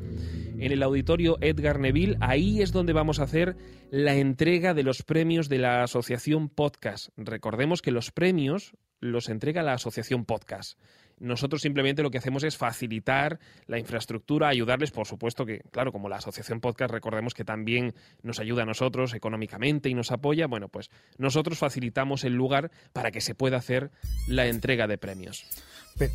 en 0.58 0.72
el 0.72 0.82
auditorio 0.82 1.38
Edgar 1.40 1.78
Neville, 1.78 2.16
ahí 2.20 2.60
es 2.60 2.72
donde 2.72 2.92
vamos 2.92 3.20
a 3.20 3.22
hacer 3.22 3.56
la 3.92 4.16
entrega 4.16 4.74
de 4.74 4.82
los 4.82 5.04
premios 5.04 5.48
de 5.48 5.58
la 5.58 5.84
asociación 5.84 6.48
Podcast. 6.48 7.10
Recordemos 7.16 7.82
que 7.82 7.92
los 7.92 8.10
premios 8.10 8.72
los 8.98 9.28
entrega 9.28 9.62
la 9.62 9.74
asociación 9.74 10.24
Podcast. 10.24 10.76
Nosotros 11.20 11.62
simplemente 11.62 12.02
lo 12.02 12.10
que 12.10 12.18
hacemos 12.18 12.42
es 12.44 12.56
facilitar 12.56 13.38
la 13.66 13.78
infraestructura, 13.78 14.48
ayudarles, 14.48 14.90
por 14.90 15.06
supuesto 15.06 15.46
que, 15.46 15.60
claro, 15.70 15.92
como 15.92 16.08
la 16.08 16.16
Asociación 16.16 16.60
Podcast, 16.60 16.92
recordemos 16.92 17.34
que 17.34 17.44
también 17.44 17.94
nos 18.22 18.40
ayuda 18.40 18.62
a 18.62 18.66
nosotros 18.66 19.14
económicamente 19.14 19.88
y 19.88 19.94
nos 19.94 20.10
apoya, 20.10 20.46
bueno, 20.46 20.68
pues 20.68 20.90
nosotros 21.18 21.58
facilitamos 21.58 22.24
el 22.24 22.34
lugar 22.34 22.70
para 22.92 23.10
que 23.10 23.20
se 23.20 23.34
pueda 23.34 23.58
hacer 23.58 23.90
la 24.26 24.46
entrega 24.46 24.86
de 24.86 24.98
premios. 24.98 25.44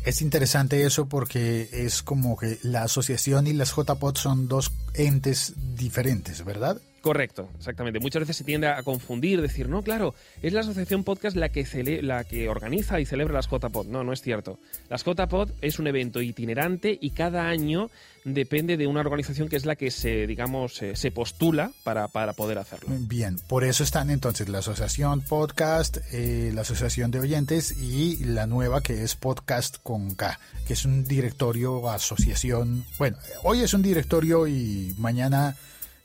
Es 0.04 0.20
interesante 0.22 0.84
eso 0.84 1.08
porque 1.08 1.68
es 1.72 2.02
como 2.02 2.36
que 2.36 2.58
la 2.62 2.82
asociación 2.82 3.46
y 3.46 3.52
las 3.52 3.72
JPOT 3.74 4.16
son 4.16 4.48
dos 4.48 4.72
entes 4.94 5.54
diferentes, 5.76 6.44
¿verdad? 6.44 6.80
Correcto, 7.06 7.48
exactamente. 7.56 8.00
Muchas 8.00 8.18
veces 8.18 8.36
se 8.36 8.42
tiende 8.42 8.66
a 8.66 8.82
confundir, 8.82 9.40
decir, 9.40 9.68
no, 9.68 9.82
claro, 9.82 10.12
es 10.42 10.52
la 10.52 10.62
asociación 10.62 11.04
podcast 11.04 11.36
la 11.36 11.50
que, 11.50 11.64
la 12.02 12.24
que 12.24 12.48
organiza 12.48 12.98
y 12.98 13.06
celebra 13.06 13.34
las 13.34 13.48
JPod. 13.48 13.86
No, 13.86 14.02
no 14.02 14.12
es 14.12 14.22
cierto. 14.22 14.58
Las 14.90 15.04
JPod 15.04 15.52
es 15.60 15.78
un 15.78 15.86
evento 15.86 16.20
itinerante 16.20 16.98
y 17.00 17.10
cada 17.10 17.46
año 17.46 17.90
depende 18.24 18.76
de 18.76 18.88
una 18.88 19.02
organización 19.02 19.48
que 19.48 19.54
es 19.54 19.66
la 19.66 19.76
que 19.76 19.92
se, 19.92 20.26
digamos, 20.26 20.82
se 20.94 21.10
postula 21.12 21.70
para, 21.84 22.08
para 22.08 22.32
poder 22.32 22.58
hacerlo. 22.58 22.88
Bien, 23.02 23.38
por 23.46 23.62
eso 23.62 23.84
están 23.84 24.10
entonces 24.10 24.48
la 24.48 24.58
asociación 24.58 25.20
podcast, 25.20 25.98
eh, 26.12 26.50
la 26.52 26.62
asociación 26.62 27.12
de 27.12 27.20
oyentes 27.20 27.70
y 27.80 28.24
la 28.24 28.48
nueva 28.48 28.82
que 28.82 29.04
es 29.04 29.14
podcast 29.14 29.76
con 29.80 30.16
K, 30.16 30.40
que 30.66 30.72
es 30.72 30.84
un 30.84 31.04
directorio, 31.04 31.88
asociación. 31.88 32.84
Bueno, 32.98 33.16
hoy 33.44 33.60
es 33.60 33.74
un 33.74 33.82
directorio 33.82 34.48
y 34.48 34.92
mañana 34.98 35.54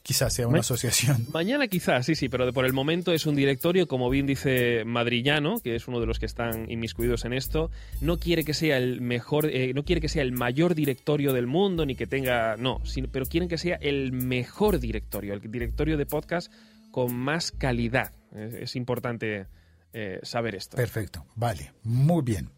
Quizás 0.04 0.34
sea 0.34 0.48
una 0.48 0.62
asociación. 0.62 1.28
Mañana 1.34 1.68
quizás, 1.68 2.06
sí, 2.06 2.16
sí, 2.16 2.28
pero 2.28 2.52
por 2.54 2.66
el 2.66 2.74
momento 2.74 3.12
es 3.12 3.28
un 3.28 3.36
directorio, 3.36 3.88
como 3.88 4.10
bien 4.10 4.26
dice 4.26 4.84
Madrillano, 4.84 5.60
que 5.60 5.76
es 5.76 5.88
uno 5.88 6.00
de 6.00 6.08
los 6.08 6.18
que 6.18 6.26
están 6.26 6.72
inmiscuidos 6.72 7.24
en 7.26 7.34
esto. 7.34 7.70
No 8.00 8.18
quiere 8.18 8.44
que 8.44 8.56
sea 8.56 8.78
el 8.78 9.00
mejor, 9.02 9.46
eh, 9.46 9.74
no 9.76 9.84
quiere 9.84 10.02
que 10.02 10.10
sea 10.10 10.24
el 10.24 10.32
mayor 10.32 10.74
directorio 10.74 11.34
del 11.34 11.46
mundo, 11.46 11.86
ni 11.86 11.96
que 11.96 12.08
tenga, 12.08 12.58
no, 12.58 12.82
pero 13.12 13.26
quieren 13.26 13.48
que 13.48 13.60
sea 13.60 13.76
el 13.76 14.12
mejor 14.12 14.80
directorio, 14.80 15.36
el 15.36 15.52
directorio 15.52 15.98
de 15.98 16.06
podcast 16.08 16.52
con 16.90 17.16
más 17.16 17.52
calidad. 17.52 18.12
Es, 18.34 18.76
importante 18.76 19.48
eh, 19.94 20.20
saber 20.24 20.56
esto. 20.56 20.78
Perfecto, 20.78 21.26
vale, 21.36 21.74
muy 21.84 22.24
bien. 22.24 22.50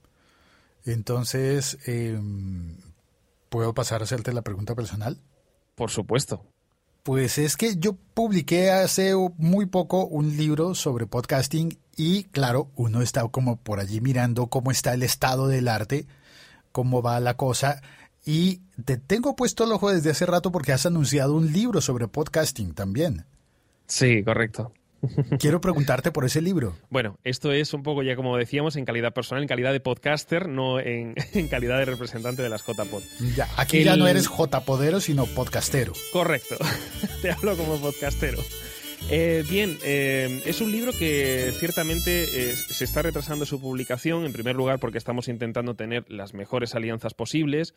Entonces, 0.86 1.78
em, 1.88 2.78
¿puedo 3.50 3.74
pasar 3.74 4.02
a 4.02 4.04
hacerte 4.04 4.34
la 4.34 4.44
pregunta 4.44 4.76
personal? 4.76 5.20
Por 5.76 5.90
supuesto. 5.90 6.46
Pues 7.04 7.38
es 7.38 7.58
que 7.58 7.76
yo 7.76 7.98
publiqué 8.14 8.72
hace 8.72 9.14
muy 9.38 9.66
poco 9.66 10.06
un 10.06 10.38
libro 10.38 10.74
sobre 10.74 11.06
podcasting 11.06 11.78
y 11.98 12.24
claro, 12.26 12.70
uno 12.76 13.02
está 13.02 13.28
como 13.28 13.58
por 13.58 13.82
allí 13.82 14.00
mirando 14.00 14.48
cómo 14.48 14.72
está 14.72 14.94
el 14.94 15.04
estado 15.04 15.50
del 15.50 15.68
arte, 15.68 16.08
cómo 16.72 17.02
va 17.02 17.20
la 17.20 17.36
cosa 17.36 17.82
y 18.26 18.62
te 18.86 18.96
tengo 18.96 19.36
puesto 19.36 19.66
el 19.66 19.74
ojo 19.74 19.92
desde 19.92 20.12
hace 20.12 20.26
rato 20.26 20.54
porque 20.54 20.72
has 20.72 20.86
anunciado 20.86 21.34
un 21.34 21.52
libro 21.52 21.82
sobre 21.82 22.08
podcasting 22.08 22.74
también. 22.74 23.26
Sí, 23.86 24.24
correcto. 24.24 24.72
Quiero 25.40 25.62
preguntarte 25.62 26.12
por 26.12 26.26
ese 26.26 26.42
libro. 26.42 26.76
Bueno, 26.90 27.18
esto 27.24 27.52
es 27.52 27.74
un 27.74 27.84
poco 27.84 28.04
ya 28.04 28.16
como 28.16 28.38
decíamos 28.38 28.76
en 28.76 28.86
calidad 28.86 29.14
personal, 29.14 29.44
en 29.44 29.48
calidad 29.48 29.72
de 29.72 29.80
podcaster, 29.80 30.48
no 30.48 30.80
en, 30.80 31.16
calidad 31.50 31.78
de 31.80 31.86
representante 31.86 32.42
de 32.42 32.50
las 32.50 32.66
JPod. 32.66 33.04
Ya, 33.36 33.50
aquí 33.58 33.84
ya 33.84 33.96
no 33.96 34.08
eres 34.08 34.30
JPodero, 34.30 35.00
sino 35.00 35.26
podcastero. 35.26 35.94
Correcto, 36.12 36.56
te 37.22 37.32
hablo 37.32 37.58
como 37.58 37.78
podcastero. 37.78 38.40
Eh, 39.10 39.44
bien, 39.50 39.78
eh, 39.84 40.42
es 40.46 40.62
un 40.62 40.72
libro 40.72 40.92
que 40.94 41.52
ciertamente 41.60 42.24
eh, 42.24 42.56
se 42.56 42.86
está 42.86 43.02
retrasando 43.02 43.46
su 43.46 43.60
publicación, 43.60 44.26
en 44.26 44.32
primer 44.32 44.56
lugar 44.56 44.80
porque 44.80 44.98
estamos 44.98 45.28
intentando 45.28 45.76
tener 45.76 46.10
las 46.10 46.34
mejores 46.34 46.74
alianzas 46.74 47.14
posibles 47.14 47.76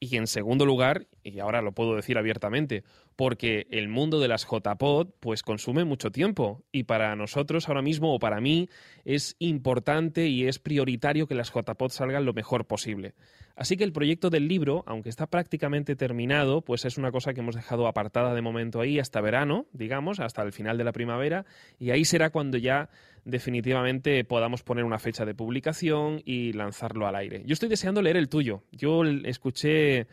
Y 0.00 0.16
en 0.16 0.26
segundo 0.26 0.66
lugar, 0.66 1.06
y 1.22 1.38
ahora 1.38 1.62
lo 1.62 1.72
puedo 1.72 1.94
decir 1.94 2.18
abiertamente, 2.18 2.82
porque 3.16 3.66
el 3.70 3.88
mundo 3.88 4.20
de 4.20 4.28
las 4.28 4.46
JPod 4.46 5.08
pues 5.20 5.42
consume 5.42 5.84
mucho 5.84 6.10
tiempo 6.10 6.64
y 6.72 6.84
para 6.84 7.14
nosotros 7.16 7.68
ahora 7.68 7.82
mismo 7.82 8.14
o 8.14 8.18
para 8.18 8.40
mí 8.40 8.68
es 9.04 9.36
importante 9.38 10.26
y 10.28 10.46
es 10.46 10.58
prioritario 10.58 11.26
que 11.26 11.34
las 11.34 11.52
JPod 11.52 11.90
salgan 11.90 12.24
lo 12.24 12.32
mejor 12.32 12.66
posible. 12.66 13.14
Así 13.56 13.76
que 13.76 13.84
el 13.84 13.92
proyecto 13.92 14.30
del 14.30 14.48
libro, 14.48 14.82
aunque 14.86 15.08
está 15.08 15.28
prácticamente 15.28 15.94
terminado, 15.94 16.62
pues 16.62 16.84
es 16.84 16.98
una 16.98 17.12
cosa 17.12 17.34
que 17.34 17.40
hemos 17.40 17.54
dejado 17.54 17.86
apartada 17.86 18.34
de 18.34 18.42
momento 18.42 18.80
ahí 18.80 18.98
hasta 18.98 19.20
verano, 19.20 19.66
digamos, 19.72 20.18
hasta 20.18 20.42
el 20.42 20.52
final 20.52 20.76
de 20.76 20.84
la 20.84 20.90
primavera, 20.90 21.46
y 21.78 21.90
ahí 21.90 22.04
será 22.04 22.30
cuando 22.30 22.58
ya 22.58 22.90
definitivamente 23.24 24.24
podamos 24.24 24.64
poner 24.64 24.84
una 24.84 24.98
fecha 24.98 25.24
de 25.24 25.34
publicación 25.34 26.20
y 26.24 26.52
lanzarlo 26.52 27.06
al 27.06 27.14
aire. 27.14 27.42
Yo 27.46 27.52
estoy 27.52 27.68
deseando 27.68 28.02
leer 28.02 28.16
el 28.16 28.28
tuyo. 28.28 28.64
Yo 28.72 29.04
escuché, 29.04 30.08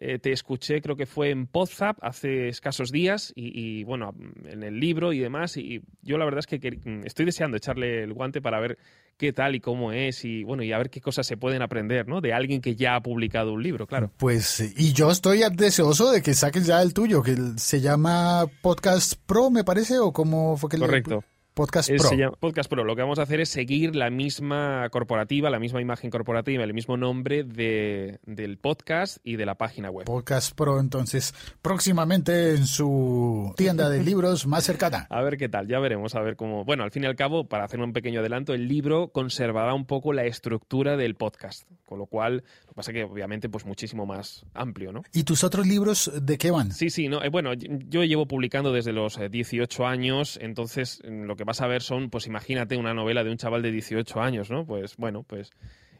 eh, 0.00 0.20
te 0.20 0.30
escuché, 0.30 0.80
creo 0.80 0.94
que 0.94 1.06
fue 1.06 1.30
en 1.30 1.48
Podzap 1.48 1.98
hace 2.02 2.46
escasos 2.48 2.92
días 2.92 3.32
y, 3.34 3.82
bueno, 3.82 4.14
en 4.44 4.62
el 4.62 4.78
libro 4.78 5.12
y 5.12 5.18
demás. 5.18 5.56
Y 5.56 5.82
yo 6.02 6.18
la 6.18 6.24
verdad 6.24 6.38
es 6.38 6.46
que 6.46 6.78
estoy 7.04 7.24
deseando 7.26 7.56
echarle 7.56 8.04
el 8.04 8.12
guante 8.12 8.40
para 8.40 8.60
ver 8.60 8.78
qué 9.16 9.32
tal 9.32 9.56
y 9.56 9.60
cómo 9.60 9.90
es 9.90 10.24
y 10.24 10.44
bueno, 10.44 10.62
y 10.62 10.72
a 10.72 10.78
ver 10.78 10.90
qué 10.90 11.00
cosas 11.00 11.26
se 11.26 11.36
pueden 11.36 11.62
aprender, 11.62 12.06
¿no? 12.06 12.20
De 12.20 12.32
alguien 12.32 12.60
que 12.60 12.76
ya 12.76 12.94
ha 12.94 13.02
publicado 13.02 13.52
un 13.52 13.60
libro, 13.60 13.88
claro. 13.88 14.12
Pues 14.18 14.60
y 14.76 14.92
yo 14.92 15.10
estoy 15.10 15.42
deseoso 15.52 16.12
de 16.12 16.22
que 16.22 16.32
saques 16.34 16.64
ya 16.64 16.80
el 16.80 16.94
tuyo, 16.94 17.20
que 17.20 17.36
se 17.56 17.80
llama 17.80 18.46
Podcast 18.62 19.14
Pro, 19.26 19.50
me 19.50 19.64
parece, 19.64 19.98
o 19.98 20.12
cómo 20.12 20.56
fue 20.56 20.70
que 20.70 20.78
Correcto. 20.78 21.24
Podcast 21.58 21.90
Pro. 21.90 22.32
Podcast 22.38 22.70
Pro. 22.70 22.84
Lo 22.84 22.94
que 22.94 23.02
vamos 23.02 23.18
a 23.18 23.22
hacer 23.22 23.40
es 23.40 23.48
seguir 23.48 23.96
la 23.96 24.10
misma 24.10 24.88
corporativa, 24.90 25.50
la 25.50 25.58
misma 25.58 25.80
imagen 25.80 26.08
corporativa, 26.08 26.62
el 26.62 26.72
mismo 26.72 26.96
nombre 26.96 27.42
de, 27.42 28.20
del 28.26 28.58
podcast 28.58 29.18
y 29.24 29.34
de 29.34 29.44
la 29.44 29.56
página 29.56 29.90
web. 29.90 30.06
Podcast 30.06 30.54
Pro, 30.54 30.78
entonces, 30.78 31.34
próximamente 31.60 32.52
en 32.52 32.64
su 32.64 33.52
tienda 33.56 33.90
de 33.90 34.00
libros 34.04 34.46
más 34.46 34.62
cercana. 34.62 35.08
A 35.10 35.20
ver 35.20 35.36
qué 35.36 35.48
tal, 35.48 35.66
ya 35.66 35.80
veremos, 35.80 36.14
a 36.14 36.20
ver 36.20 36.36
cómo. 36.36 36.64
Bueno, 36.64 36.84
al 36.84 36.92
fin 36.92 37.02
y 37.02 37.06
al 37.06 37.16
cabo, 37.16 37.48
para 37.48 37.64
hacer 37.64 37.80
un 37.80 37.92
pequeño 37.92 38.20
adelanto, 38.20 38.54
el 38.54 38.68
libro 38.68 39.08
conservará 39.08 39.74
un 39.74 39.84
poco 39.84 40.12
la 40.12 40.26
estructura 40.26 40.96
del 40.96 41.16
podcast, 41.16 41.68
con 41.86 41.98
lo 41.98 42.06
cual, 42.06 42.44
lo 42.66 42.68
que 42.68 42.74
pasa 42.76 42.92
que 42.92 43.02
obviamente, 43.02 43.48
pues 43.48 43.66
muchísimo 43.66 44.06
más 44.06 44.46
amplio, 44.54 44.92
¿no? 44.92 45.02
¿Y 45.12 45.24
tus 45.24 45.42
otros 45.42 45.66
libros 45.66 46.08
de 46.22 46.38
qué 46.38 46.52
van? 46.52 46.70
Sí, 46.70 46.88
sí, 46.88 47.08
no, 47.08 47.20
eh, 47.20 47.30
bueno, 47.30 47.52
yo 47.54 48.04
llevo 48.04 48.28
publicando 48.28 48.72
desde 48.72 48.92
los 48.92 49.18
18 49.28 49.82
eh, 49.82 49.86
años, 49.86 50.38
entonces 50.40 51.02
lo 51.04 51.34
que 51.34 51.47
vas 51.48 51.62
a 51.62 51.66
ver 51.66 51.82
son, 51.82 52.10
pues 52.10 52.26
imagínate 52.26 52.76
una 52.76 52.92
novela 52.92 53.24
de 53.24 53.30
un 53.30 53.38
chaval 53.38 53.62
de 53.62 53.72
18 53.72 54.20
años, 54.20 54.50
¿no? 54.50 54.66
Pues 54.66 54.96
bueno, 54.96 55.22
pues 55.22 55.50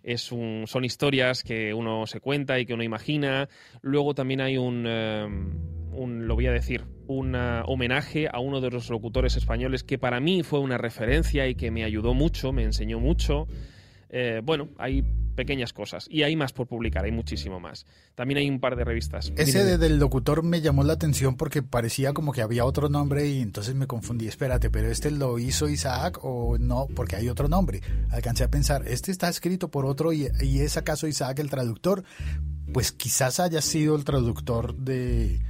es 0.02 0.30
un, 0.30 0.64
son 0.66 0.84
historias 0.84 1.42
que 1.42 1.72
uno 1.72 2.06
se 2.06 2.20
cuenta 2.20 2.58
y 2.58 2.66
que 2.66 2.74
uno 2.74 2.82
imagina. 2.82 3.48
Luego 3.80 4.14
también 4.14 4.42
hay 4.42 4.58
un, 4.58 4.87
em, 4.87 5.56
un, 5.92 6.28
lo 6.28 6.34
voy 6.34 6.48
a 6.48 6.52
decir, 6.52 6.84
un 7.06 7.34
homenaje 7.34 8.28
a 8.30 8.40
uno 8.40 8.61
de 8.61 8.70
los 8.70 8.90
locutores 8.90 9.37
españoles 9.37 9.84
que 9.84 9.96
para 9.96 10.20
mí 10.20 10.42
fue 10.42 10.61
una 10.61 10.76
referencia 10.76 11.48
y 11.48 11.54
que 11.54 11.70
me 11.70 11.82
ayudó 11.82 12.12
mucho, 12.12 12.52
me 12.52 12.64
enseñó 12.64 13.00
mucho. 13.00 13.48
Eh, 14.11 14.40
bueno, 14.44 14.68
hay 14.79 15.03
pequeñas 15.38 15.73
cosas. 15.73 16.09
Y 16.11 16.25
hay 16.25 16.35
más 16.35 16.53
por 16.53 16.66
publicar, 16.66 17.05
hay 17.05 17.12
muchísimo 17.12 17.61
más. 17.61 17.87
También 18.16 18.38
hay 18.38 18.51
un 18.51 18.59
par 18.59 18.75
de 18.75 18.85
revistas. 18.85 19.33
Ese 19.37 19.79
del 19.79 19.99
locutor 20.01 20.42
me 20.42 20.61
llamó 20.61 20.83
la 20.83 20.94
atención 20.94 21.37
porque 21.37 21.62
parecía 21.62 22.12
como 22.12 22.33
que 22.33 22.42
había 22.42 22.64
otro 22.64 22.88
nombre 22.88 23.29
y 23.29 23.40
entonces 23.40 23.77
me 23.77 23.87
confundí. 23.87 24.27
Espérate, 24.27 24.68
pero 24.68 24.90
este 24.90 25.12
lo 25.12 25.38
hizo 25.38 25.68
Isaac 25.68 26.18
o 26.23 26.59
no, 26.59 26.88
porque 26.94 27.14
hay 27.14 27.29
otro 27.29 27.49
nombre. 27.49 27.83
Alcancé 28.11 28.42
a 28.42 28.51
pensar, 28.51 28.83
este 28.88 29.12
está 29.12 29.29
escrito 29.29 29.71
por 29.71 29.87
otro 29.87 30.12
y, 30.12 30.29
y 30.40 30.61
es 30.61 30.77
acaso 30.77 31.07
Isaac 31.07 31.38
el 31.38 31.51
traductor. 31.51 32.03
Pues 32.73 32.90
quizás 32.90 33.38
haya 33.38 33.62
sido 33.62 33.94
el 33.94 34.05
traductor 34.05 34.75
de 34.75 35.40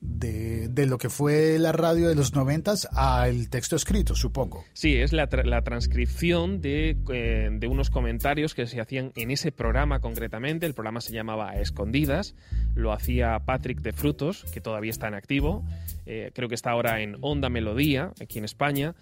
de, 0.00 0.68
de, 0.68 0.86
lo 0.86 0.98
que 0.98 1.08
fue 1.08 1.58
la 1.58 1.72
radio 1.72 2.08
de 2.08 2.14
los 2.14 2.34
noventas 2.34 2.88
al 2.92 3.48
texto 3.48 3.74
escrito, 3.74 4.14
supongo. 4.14 4.64
Sí, 4.72 4.94
es 4.94 5.12
la, 5.12 5.28
la 5.44 5.62
transcripción 5.62 6.60
de, 6.60 6.96
eh, 7.12 7.48
de, 7.52 7.66
unos 7.66 7.90
comentarios 7.90 8.54
que 8.54 8.66
se 8.66 8.80
hacían 8.80 9.12
en 9.16 9.30
ese 9.32 9.50
programa 9.50 10.00
concretamente. 10.00 10.66
El 10.66 10.74
programa 10.74 11.00
se 11.00 11.12
llamaba 11.12 11.56
Escondidas, 11.56 12.36
lo 12.74 12.92
hacía 12.92 13.40
Patrick 13.40 13.80
de 13.80 13.92
Frutos, 13.92 14.44
que 14.52 14.60
todavía 14.60 14.90
está 14.90 15.08
en 15.08 15.14
activo. 15.14 15.64
Eh, 16.06 16.30
creo 16.32 16.48
que 16.48 16.54
está 16.54 16.70
ahora 16.70 17.00
en 17.00 17.16
Onda 17.20 17.48
Melodía, 17.48 18.12
aquí 18.20 18.38
en 18.38 18.44
España. 18.44 18.94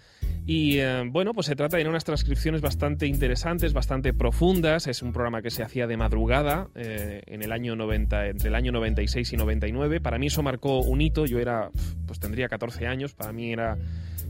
Y 0.47 0.79
eh, 0.79 1.03
bueno, 1.05 1.33
pues 1.33 1.45
se 1.45 1.55
trata 1.55 1.77
de 1.77 1.87
unas 1.87 2.05
transcripciones 2.05 2.61
bastante 2.61 3.05
interesantes, 3.05 3.73
bastante 3.73 4.13
profundas. 4.13 4.87
Es 4.87 5.03
un 5.03 5.13
programa 5.13 5.43
que 5.43 5.51
se 5.51 5.61
hacía 5.61 5.85
de 5.85 5.95
madrugada 5.95 6.69
en 6.75 7.43
el 7.43 7.51
año 7.51 7.75
90, 7.75 8.27
entre 8.27 8.49
el 8.49 8.55
año 8.55 8.71
96 8.71 9.33
y 9.33 9.37
99. 9.37 10.01
Para 10.01 10.17
mí 10.17 10.27
eso 10.27 10.41
marcó 10.41 10.86
un 10.87 11.01
hito, 11.01 11.25
yo 11.25 11.39
era, 11.39 11.69
pues 12.05 12.19
tendría 12.19 12.47
14 12.47 12.87
años, 12.87 13.13
para 13.13 13.33
mí 13.33 13.51
era, 13.51 13.77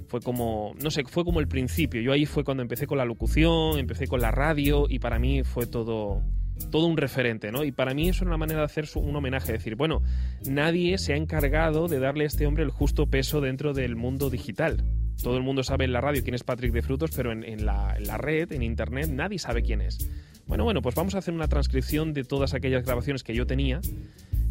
fue 0.07 0.21
como, 0.21 0.73
no 0.81 0.91
sé, 0.91 1.03
fue 1.05 1.23
como 1.23 1.39
el 1.39 1.47
principio. 1.47 2.01
Yo 2.01 2.11
ahí 2.11 2.25
fue 2.25 2.43
cuando 2.43 2.63
empecé 2.63 2.87
con 2.87 2.97
la 2.97 3.05
locución, 3.05 3.77
empecé 3.77 4.07
con 4.07 4.21
la 4.21 4.31
radio 4.31 4.85
y 4.89 4.99
para 4.99 5.19
mí 5.19 5.43
fue 5.43 5.67
todo, 5.67 6.23
todo 6.71 6.87
un 6.87 6.97
referente, 6.97 7.51
¿no? 7.51 7.63
Y 7.63 7.71
para 7.71 7.93
mí 7.93 8.09
eso 8.09 8.23
era 8.23 8.29
una 8.29 8.37
manera 8.37 8.59
de 8.59 8.65
hacer 8.65 8.87
un 8.95 9.15
homenaje, 9.15 9.51
decir, 9.51 9.75
bueno, 9.75 10.01
nadie 10.45 10.97
se 10.97 11.13
ha 11.13 11.17
encargado 11.17 11.87
de 11.87 11.99
darle 11.99 12.23
a 12.23 12.27
este 12.27 12.45
hombre 12.45 12.63
el 12.63 12.71
justo 12.71 13.07
peso 13.07 13.41
dentro 13.41 13.73
del 13.73 13.95
mundo 13.95 14.29
digital. 14.29 14.83
Todo 15.21 15.37
el 15.37 15.43
mundo 15.43 15.63
sabe 15.63 15.85
en 15.85 15.93
la 15.93 16.01
radio 16.01 16.23
quién 16.23 16.35
es 16.35 16.43
Patrick 16.43 16.71
de 16.73 16.81
Frutos, 16.81 17.11
pero 17.15 17.31
en, 17.31 17.65
la, 17.65 17.95
en 17.97 18.05
la 18.05 18.17
red, 18.17 18.51
en 18.51 18.61
internet, 18.61 19.09
nadie 19.09 19.39
sabe 19.39 19.63
quién 19.63 19.81
es. 19.81 20.09
Bueno, 20.45 20.63
bueno, 20.63 20.81
pues 20.81 20.95
vamos 20.95 21.15
a 21.15 21.17
hacer 21.17 21.33
una 21.33 21.47
transcripción 21.47 22.13
de 22.13 22.23
todas 22.23 22.53
aquellas 22.53 22.85
grabaciones 22.85 23.23
que 23.23 23.33
yo 23.33 23.45
tenía 23.45 23.81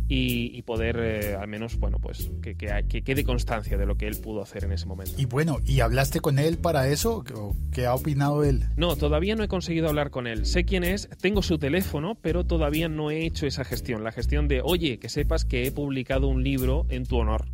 y, 0.08 0.62
poder 0.62 0.96
eh, 1.00 1.34
al 1.34 1.48
menos, 1.48 1.78
bueno, 1.78 1.98
pues 2.00 2.30
que, 2.42 2.56
que, 2.56 3.02
quede 3.02 3.24
constancia 3.24 3.76
de 3.76 3.86
lo 3.86 3.96
que 3.96 4.06
él 4.06 4.16
pudo 4.22 4.42
hacer 4.42 4.64
en 4.64 4.72
ese 4.72 4.86
momento. 4.86 5.12
Y 5.16 5.24
bueno, 5.24 5.58
¿y 5.64 5.80
hablaste 5.80 6.20
con 6.20 6.38
él 6.38 6.58
para 6.58 6.88
eso? 6.88 7.24
¿Qué 7.72 7.86
ha 7.86 7.94
opinado 7.94 8.44
él? 8.44 8.64
No, 8.76 8.96
todavía 8.96 9.34
no 9.34 9.42
he 9.42 9.48
conseguido 9.48 9.88
hablar 9.88 10.10
con 10.10 10.26
él. 10.26 10.46
Sé 10.46 10.64
quién 10.64 10.84
es, 10.84 11.08
tengo 11.20 11.42
su 11.42 11.58
teléfono, 11.58 12.16
pero 12.20 12.44
todavía 12.44 12.88
no 12.88 13.10
he 13.10 13.26
hecho 13.26 13.46
esa 13.46 13.64
gestión. 13.64 14.04
La 14.04 14.12
gestión 14.12 14.48
de, 14.48 14.60
oye, 14.62 14.98
que 14.98 15.08
sepas 15.08 15.44
que 15.44 15.66
he 15.66 15.72
publicado 15.72 16.28
un 16.28 16.44
libro 16.44 16.86
en 16.88 17.04
tu 17.04 17.16
honor. 17.16 17.46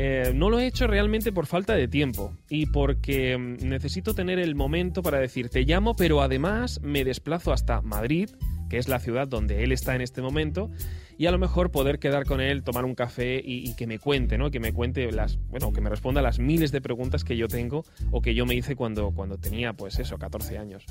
Eh, 0.00 0.32
no 0.32 0.48
lo 0.48 0.60
he 0.60 0.66
hecho 0.66 0.86
realmente 0.86 1.32
por 1.32 1.46
falta 1.46 1.74
de 1.74 1.88
tiempo 1.88 2.32
y 2.48 2.66
porque 2.66 3.36
mm, 3.36 3.68
necesito 3.68 4.14
tener 4.14 4.38
el 4.38 4.54
momento 4.54 5.02
para 5.02 5.18
decir 5.18 5.48
te 5.48 5.62
llamo, 5.62 5.94
pero 5.94 6.22
además 6.22 6.80
me 6.84 7.04
desplazo 7.04 7.52
hasta 7.52 7.82
Madrid, 7.82 8.30
que 8.68 8.78
es 8.78 8.88
la 8.88 8.98
ciudad 9.00 9.28
donde 9.28 9.64
él 9.64 9.72
está 9.72 9.94
en 9.94 10.00
este 10.00 10.22
momento, 10.22 10.70
y 11.18 11.26
a 11.26 11.32
lo 11.32 11.38
mejor 11.38 11.70
poder 11.70 11.98
quedar 11.98 12.24
con 12.24 12.40
él, 12.40 12.62
tomar 12.62 12.84
un 12.84 12.94
café 12.94 13.42
y, 13.44 13.74
que 13.74 13.86
me 13.86 13.98
cuente, 13.98 14.38
¿no? 14.38 14.50
Que 14.50 14.60
me 14.60 14.72
cuente 14.72 15.10
las, 15.10 15.38
bueno, 15.48 15.72
que 15.72 15.80
me 15.80 15.90
responda 15.90 16.22
las 16.22 16.38
miles 16.38 16.70
de 16.70 16.80
preguntas 16.80 17.24
que 17.24 17.36
yo 17.36 17.48
tengo 17.48 17.84
o 18.12 18.22
que 18.22 18.34
yo 18.34 18.46
me 18.46 18.54
hice 18.54 18.76
cuando, 18.76 19.10
cuando 19.10 19.36
tenía, 19.36 19.72
pues 19.72 19.98
eso, 19.98 20.16
14 20.16 20.58
años. 20.58 20.84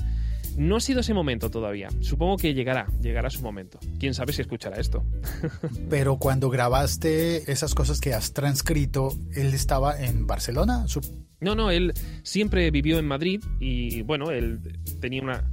No 0.56 0.76
ha 0.76 0.80
sido 0.80 1.00
ese 1.00 1.14
momento 1.14 1.50
todavía. 1.50 1.88
Supongo 2.00 2.36
que 2.36 2.52
llegará, 2.52 2.86
llegará 3.00 3.30
su 3.30 3.40
momento. 3.40 3.78
Quién 3.98 4.12
sabe 4.12 4.34
si 4.34 4.42
escuchará 4.42 4.78
esto. 4.78 5.02
Pero 5.88 6.18
cuando 6.18 6.50
grabaste 6.50 7.50
esas 7.50 7.74
cosas 7.74 8.00
que 8.00 8.12
has 8.12 8.34
transcrito, 8.34 9.16
él 9.34 9.54
estaba 9.54 9.98
en 9.98 10.26
Barcelona. 10.26 10.84
No, 11.40 11.54
no, 11.54 11.70
él 11.70 11.94
siempre 12.22 12.70
vivió 12.70 12.98
en 12.98 13.06
Madrid 13.06 13.42
y 13.60 14.02
bueno, 14.02 14.30
él 14.30 14.60
tenía 15.00 15.22
una 15.22 15.50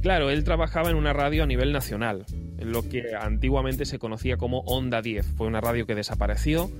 Claro, 0.00 0.30
él 0.30 0.44
trabajaba 0.44 0.90
en 0.90 0.96
una 0.96 1.12
radio 1.12 1.42
a 1.42 1.46
nivel 1.46 1.72
nacional, 1.72 2.24
en 2.58 2.72
lo 2.72 2.88
que 2.88 3.14
antiguamente 3.20 3.84
se 3.84 3.98
conocía 3.98 4.36
como 4.36 4.60
Onda 4.60 5.02
10. 5.02 5.26
Fue 5.36 5.46
una 5.46 5.60
radio 5.60 5.86
que 5.86 5.96
desapareció 5.96 6.70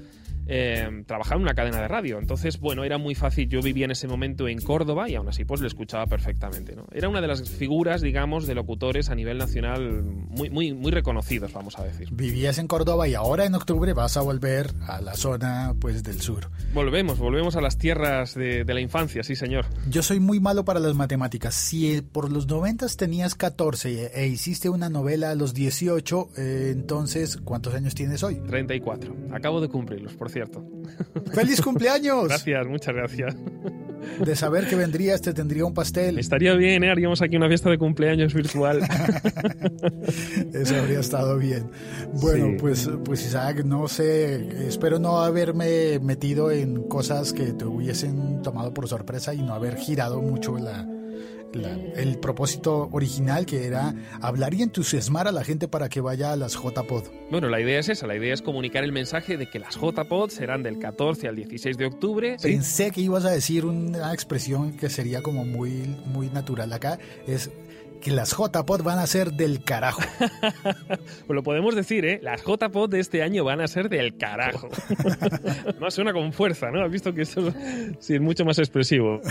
eh, 0.49 1.05
trabajaba 1.07 1.37
en 1.37 1.43
una 1.43 1.55
cadena 1.55 1.81
de 1.81 1.89
radio. 1.89 2.19
Entonces, 2.19 2.59
bueno, 2.59 2.83
era 2.83 2.97
muy 2.97 3.15
fácil. 3.15 3.49
Yo 3.49 3.61
vivía 3.61 3.85
en 3.85 3.91
ese 3.91 4.09
momento 4.09 4.49
en 4.49 4.61
Córdoba 4.61 5.09
y 5.09 5.15
aún 5.15 5.29
así 5.29 5.45
pues 5.45 5.61
le 5.61 5.67
escuchaba 5.67 6.07
perfectamente. 6.07 6.75
¿no? 6.75 6.87
Era 6.91 7.09
una 7.09 7.21
de 7.21 7.29
las 7.29 7.49
figuras, 7.49 8.01
digamos, 8.01 8.47
de 8.47 8.55
locutores 8.55 9.11
a 9.11 9.15
nivel 9.15 9.37
nacional 9.37 10.03
muy, 10.03 10.49
muy, 10.49 10.73
muy 10.73 10.91
reconocidos, 10.91 11.53
vamos 11.53 11.79
a 11.79 11.85
decir. 11.85 12.09
Vivías 12.11 12.59
en 12.59 12.67
Córdoba 12.67 13.07
y 13.07 13.15
ahora 13.15 13.45
en 13.45 13.55
octubre 13.55 13.93
vas 13.93 14.17
a 14.17 14.23
volver 14.23 14.73
a 14.87 15.03
la 15.03 15.15
zona 15.15 15.75
pues 15.79 16.03
del 16.03 16.21
sur. 16.21 16.51
Volvemos, 16.73 17.19
volvemos 17.19 17.57
a 17.57 17.61
las 17.61 17.77
tierras 17.77 18.35
de, 18.35 18.65
la 18.65 18.81
infancia, 18.81 19.23
sí 19.23 19.37
señor. 19.37 19.67
Yo 19.91 20.03
soy 20.03 20.19
muy 20.21 20.41
malo 20.41 20.65
para 20.65 20.81
las 20.81 20.95
matemáticas. 20.95 21.55
Si 21.55 22.01
por 22.01 22.33
los 22.33 22.47
90 22.47 22.79
tenías 22.97 23.35
14 23.35 24.13
e 24.15 24.27
hiciste 24.29 24.69
una 24.69 24.89
novela 24.89 25.31
a 25.31 25.35
los 25.35 25.53
18, 25.53 26.31
eh, 26.37 26.71
entonces, 26.73 27.39
¿cuántos 27.39 27.75
años 27.75 27.95
tienes 27.95 28.23
hoy? 28.23 28.37
34. 28.37 29.15
Acabo 29.33 29.61
de 29.61 29.69
cumplirlos, 29.69 30.15
por 30.15 30.31
cierto. 30.31 30.38
¡Feliz 31.33 31.61
cumpleaños! 31.61 32.29
Gracias, 32.29 32.67
muchas 32.67 32.95
gracias. 32.95 33.37
De 34.25 34.37
saber 34.37 34.69
que 34.69 34.77
vendrías, 34.77 35.21
te 35.21 35.33
tendría 35.35 35.65
un 35.65 35.75
pastel. 35.75 36.19
Estaría 36.19 36.55
bien, 36.55 36.85
¿eh? 36.85 36.91
Haríamos 36.91 37.21
aquí 37.21 37.37
una 37.37 37.49
fiesta 37.49 37.69
de 37.71 37.79
cumpleaños 37.79 38.33
virtual. 38.33 38.81
Eso 40.53 40.77
habría 40.77 41.01
estado 41.01 41.37
bien. 41.37 41.71
Bueno, 42.15 42.57
pues, 42.59 42.89
pues 43.05 43.25
Isaac, 43.27 43.65
no 43.65 43.87
sé, 43.89 44.67
espero 44.67 44.99
no 44.99 45.21
haberme 45.21 45.99
metido 46.01 46.51
en 46.51 46.85
cosas 46.85 47.33
que 47.33 47.53
te 47.53 47.65
hubiesen 47.65 48.43
tomado 48.43 48.73
por 48.73 48.89
sorpresa 48.89 49.35
y 49.35 49.43
no 49.43 49.55
haber 49.55 49.77
girado 49.77 50.23
mucho 50.23 50.57
la, 50.57 50.87
el 51.53 52.19
propósito 52.19 52.89
original 52.93 53.47
que 53.47 53.67
era 53.67 53.95
hablar 54.21 54.55
y 54.55 54.63
entusiasmar 54.63 55.29
a 55.29 55.33
la 55.33 55.45
gente 55.45 55.69
para 55.69 55.89
que 55.89 56.01
vaya 56.01 56.33
a 56.33 56.37
las 56.37 56.55
JPod. 56.55 57.05
Bueno, 57.31 57.49
la 57.49 57.61
idea 57.61 57.79
es 57.79 57.89
esa, 57.89 58.07
la 58.07 58.17
idea 58.17 58.35
es 58.35 58.43
comunicar 58.43 58.85
el 58.85 58.93
mensaje 58.93 59.37
de 59.37 59.49
que 59.49 59.59
las 59.59 59.77
JPod 59.77 60.31
serán 60.31 60.63
del 60.63 60.79
14 60.79 61.29
al 61.29 61.37
16 61.37 61.77
de 61.77 61.87
octubre. 61.87 62.37
Pensé 62.41 62.91
que 62.91 63.01
ibas 63.01 63.25
a 63.25 63.31
decir 63.31 63.65
una 63.65 64.13
expresión 64.13 64.77
que 64.77 64.89
sería 64.91 65.23
como 65.23 65.45
muy, 65.45 65.97
muy 66.07 66.29
natural 66.29 66.73
acá, 66.73 66.99
es 67.27 67.51
que 68.01 68.11
las 68.11 68.37
JPod 68.37 68.83
van 68.83 68.99
a 68.99 69.07
ser 69.07 69.33
del 69.33 69.63
carajo. 69.63 70.03
pues 70.19 71.29
lo 71.29 71.43
podemos 71.43 71.75
decir, 71.75 72.05
¿eh? 72.05 72.21
Las 72.23 72.43
JPod 72.45 72.91
de 72.91 73.01
este 73.01 73.23
año 73.23 73.45
van 73.45 73.61
a 73.61 73.69
ser 73.69 73.89
del 73.89 74.17
carajo. 74.17 74.69
no 75.81 75.91
suena 75.91 76.13
con 76.13 76.33
fuerza, 76.33 76.71
¿no? 76.71 76.85
Has 76.85 76.91
visto 76.91 77.13
que 77.13 77.23
esto 77.23 77.53
sí, 77.99 78.15
es 78.15 78.21
mucho 78.21 78.45
más 78.45 78.59
expresivo. 78.59 79.21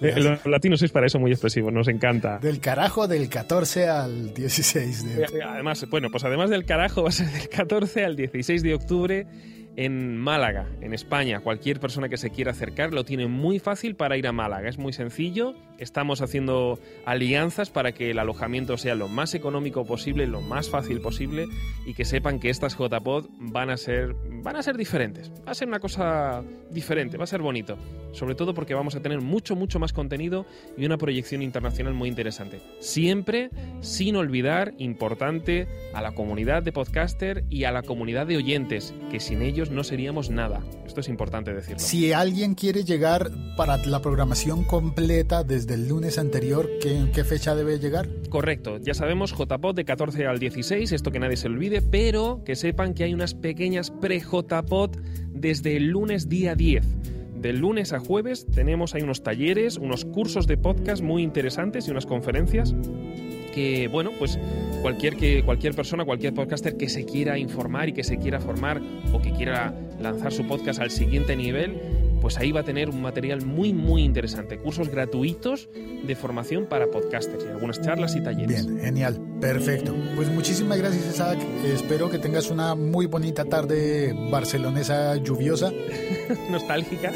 Eh, 0.00 0.20
los 0.20 0.44
latinos 0.46 0.80
sois 0.80 0.90
para 0.90 1.06
eso 1.06 1.18
muy 1.18 1.30
expresivos, 1.30 1.72
nos 1.72 1.86
encanta. 1.86 2.38
Del 2.38 2.60
carajo 2.60 3.06
del 3.06 3.28
14 3.28 3.88
al 3.88 4.34
16 4.34 5.04
de 5.04 5.24
octubre. 5.24 5.44
Además, 5.44 5.86
bueno, 5.88 6.08
pues 6.10 6.24
además 6.24 6.50
del 6.50 6.64
carajo 6.64 7.02
va 7.02 7.10
a 7.10 7.12
ser 7.12 7.28
del 7.28 7.48
14 7.48 8.04
al 8.04 8.16
16 8.16 8.62
de 8.62 8.74
octubre 8.74 9.26
en 9.76 10.18
Málaga, 10.18 10.68
en 10.80 10.92
España. 10.92 11.40
Cualquier 11.40 11.80
persona 11.80 12.08
que 12.08 12.16
se 12.16 12.30
quiera 12.30 12.50
acercar 12.50 12.92
lo 12.92 13.04
tiene 13.04 13.26
muy 13.26 13.58
fácil 13.58 13.96
para 13.96 14.16
ir 14.16 14.26
a 14.26 14.32
Málaga. 14.32 14.68
Es 14.68 14.78
muy 14.78 14.92
sencillo. 14.92 15.54
Estamos 15.78 16.20
haciendo 16.20 16.78
alianzas 17.06 17.70
para 17.70 17.92
que 17.92 18.10
el 18.10 18.18
alojamiento 18.18 18.76
sea 18.76 18.94
lo 18.94 19.08
más 19.08 19.34
económico 19.34 19.84
posible, 19.84 20.26
lo 20.26 20.40
más 20.40 20.70
fácil 20.70 21.00
posible 21.00 21.46
y 21.86 21.94
que 21.94 22.04
sepan 22.04 22.38
que 22.38 22.50
estas 22.50 22.76
JPod 22.76 23.26
van 23.38 23.70
a 23.70 23.76
ser 23.76 24.14
van 24.42 24.56
a 24.56 24.62
ser 24.62 24.76
diferentes. 24.76 25.30
Va 25.46 25.52
a 25.52 25.54
ser 25.54 25.68
una 25.68 25.80
cosa 25.80 26.42
diferente, 26.70 27.16
va 27.16 27.24
a 27.24 27.28
ser 27.28 27.42
bonito. 27.42 27.76
Sobre 28.12 28.34
todo 28.34 28.54
porque 28.54 28.74
vamos 28.74 28.94
a 28.94 29.00
tener 29.00 29.20
mucho 29.20 29.56
mucho 29.56 29.78
más 29.78 29.92
contenido 29.92 30.46
y 30.76 30.84
una 30.84 30.98
proyección 30.98 31.42
internacional 31.42 31.94
muy 31.94 32.08
interesante. 32.08 32.60
Siempre 32.78 33.50
sin 33.80 34.16
olvidar 34.16 34.74
importante 34.78 35.66
a 35.94 36.02
la 36.02 36.12
comunidad 36.12 36.62
de 36.62 36.72
podcaster 36.72 37.44
y 37.48 37.64
a 37.64 37.72
la 37.72 37.82
comunidad 37.82 38.26
de 38.26 38.36
oyentes, 38.36 38.94
que 39.10 39.18
sin 39.18 39.42
ellos 39.42 39.61
no 39.70 39.84
seríamos 39.84 40.30
nada. 40.30 40.60
Esto 40.86 41.00
es 41.00 41.08
importante 41.08 41.52
decirlo. 41.52 41.78
Si 41.78 42.12
alguien 42.12 42.54
quiere 42.54 42.84
llegar 42.84 43.30
para 43.56 43.76
la 43.78 44.00
programación 44.00 44.64
completa 44.64 45.44
desde 45.44 45.74
el 45.74 45.88
lunes 45.88 46.18
anterior, 46.18 46.68
¿qué, 46.80 47.10
qué 47.14 47.24
fecha 47.24 47.54
debe 47.54 47.78
llegar? 47.78 48.08
Correcto, 48.28 48.78
ya 48.78 48.94
sabemos 48.94 49.32
JPod 49.32 49.74
de 49.74 49.84
14 49.84 50.26
al 50.26 50.38
16, 50.38 50.92
esto 50.92 51.10
que 51.10 51.18
nadie 51.18 51.36
se 51.36 51.48
olvide, 51.48 51.82
pero 51.82 52.42
que 52.44 52.56
sepan 52.56 52.94
que 52.94 53.04
hay 53.04 53.14
unas 53.14 53.34
pequeñas 53.34 53.90
pre-JPod 53.90 54.96
desde 55.32 55.76
el 55.76 55.88
lunes 55.88 56.28
día 56.28 56.54
10. 56.54 56.84
De 57.42 57.52
lunes 57.52 57.92
a 57.92 57.98
jueves 57.98 58.46
tenemos 58.46 58.94
ahí 58.94 59.02
unos 59.02 59.22
talleres, 59.22 59.76
unos 59.76 60.04
cursos 60.04 60.46
de 60.46 60.56
podcast 60.56 61.02
muy 61.02 61.22
interesantes 61.22 61.88
y 61.88 61.90
unas 61.90 62.06
conferencias 62.06 62.74
que, 63.52 63.88
bueno, 63.88 64.10
pues 64.18 64.38
cualquier, 64.82 65.16
que, 65.16 65.42
cualquier 65.44 65.74
persona, 65.74 66.04
cualquier 66.04 66.34
podcaster 66.34 66.76
que 66.76 66.88
se 66.88 67.04
quiera 67.04 67.38
informar 67.38 67.88
y 67.88 67.92
que 67.92 68.04
se 68.04 68.18
quiera 68.18 68.40
formar 68.40 68.82
o 69.12 69.22
que 69.22 69.32
quiera 69.32 69.74
lanzar 70.00 70.32
su 70.32 70.46
podcast 70.46 70.80
al 70.80 70.90
siguiente 70.90 71.36
nivel, 71.36 71.80
pues 72.20 72.36
ahí 72.36 72.52
va 72.52 72.60
a 72.60 72.64
tener 72.64 72.88
un 72.88 73.00
material 73.02 73.44
muy, 73.44 73.72
muy 73.72 74.02
interesante. 74.02 74.58
Cursos 74.58 74.88
gratuitos 74.88 75.68
de 76.06 76.14
formación 76.14 76.66
para 76.66 76.86
podcasters 76.86 77.44
y 77.44 77.48
algunas 77.48 77.80
charlas 77.80 78.14
y 78.16 78.22
talleres. 78.22 78.66
Bien, 78.66 78.80
genial, 78.80 79.20
perfecto. 79.40 79.94
Pues 80.14 80.28
muchísimas 80.28 80.78
gracias, 80.78 81.14
Isaac. 81.14 81.38
Espero 81.64 82.10
que 82.10 82.18
tengas 82.18 82.50
una 82.50 82.74
muy 82.74 83.06
bonita 83.06 83.44
tarde 83.44 84.14
barcelonesa 84.30 85.16
lluviosa. 85.16 85.72
Nostálgica. 86.50 87.12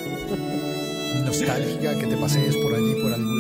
Nostálgica, 1.25 1.99
que 1.99 2.07
te 2.07 2.17
pasees 2.17 2.57
por 2.57 2.75
allí, 2.75 2.95
por, 3.01 3.13
por, 3.13 3.36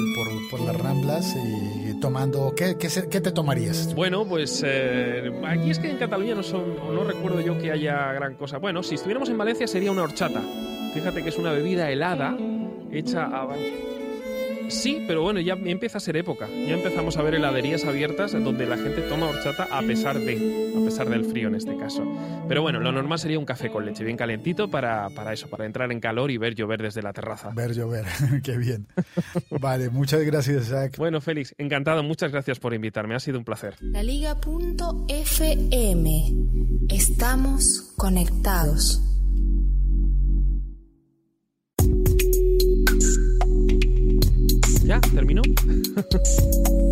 por 0.56 0.66
las 0.66 0.76
ramblas 0.76 1.36
y 1.36 1.94
tomando? 2.00 2.54
¿Qué, 2.56 2.76
qué, 2.78 2.88
qué 3.10 3.20
te 3.20 3.32
tomarías? 3.32 3.94
Bueno, 3.94 4.24
pues 4.24 4.62
eh, 4.66 5.30
aquí 5.46 5.70
es 5.70 5.78
que 5.78 5.90
en 5.90 5.96
Cataluña 5.98 6.34
no, 6.34 6.42
son, 6.42 6.76
no 6.76 7.04
recuerdo 7.04 7.40
yo 7.40 7.58
que 7.58 7.70
haya 7.70 8.12
gran 8.12 8.34
cosa. 8.34 8.58
Bueno, 8.58 8.82
si 8.82 8.94
estuviéramos 8.94 9.28
en 9.28 9.38
Valencia 9.38 9.66
sería 9.66 9.92
una 9.92 10.02
horchata. 10.02 10.40
Fíjate 10.94 11.22
que 11.22 11.28
es 11.28 11.38
una 11.38 11.52
bebida 11.52 11.90
helada 11.90 12.36
hecha 12.90 13.24
a 13.24 13.46
Sí, 14.68 15.04
pero 15.06 15.22
bueno, 15.22 15.40
ya 15.40 15.54
empieza 15.54 15.98
a 15.98 16.00
ser 16.00 16.16
época. 16.16 16.48
Ya 16.48 16.74
empezamos 16.74 17.16
a 17.16 17.22
ver 17.22 17.34
heladerías 17.34 17.84
abiertas 17.84 18.32
donde 18.32 18.66
la 18.66 18.76
gente 18.76 19.02
toma 19.02 19.28
horchata 19.28 19.68
a 19.70 19.82
pesar 19.82 20.18
de, 20.18 20.72
a 20.76 20.84
pesar 20.84 21.08
del 21.08 21.24
frío 21.24 21.48
en 21.48 21.54
este 21.54 21.76
caso. 21.76 22.04
Pero 22.48 22.62
bueno, 22.62 22.80
lo 22.80 22.92
normal 22.92 23.18
sería 23.18 23.38
un 23.38 23.44
café 23.44 23.70
con 23.70 23.84
leche 23.86 24.04
bien 24.04 24.16
calentito 24.16 24.68
para, 24.68 25.08
para 25.10 25.32
eso, 25.32 25.48
para 25.48 25.66
entrar 25.66 25.92
en 25.92 26.00
calor 26.00 26.30
y 26.30 26.38
ver 26.38 26.54
llover 26.54 26.82
desde 26.82 27.02
la 27.02 27.12
terraza. 27.12 27.50
Ver 27.54 27.74
llover, 27.74 28.04
qué 28.42 28.56
bien. 28.56 28.86
vale, 29.50 29.90
muchas 29.90 30.22
gracias, 30.22 30.66
Zach. 30.66 30.96
Bueno, 30.96 31.20
Félix, 31.20 31.54
encantado, 31.58 32.02
muchas 32.02 32.32
gracias 32.32 32.58
por 32.58 32.74
invitarme, 32.74 33.14
ha 33.14 33.20
sido 33.20 33.38
un 33.38 33.44
placer. 33.44 33.76
La 33.80 34.02
Liga.fm. 34.02 34.46
Estamos 36.88 37.92
conectados. 37.96 39.02
¿Ya? 44.86 45.00
¿Terminó? 45.00 45.42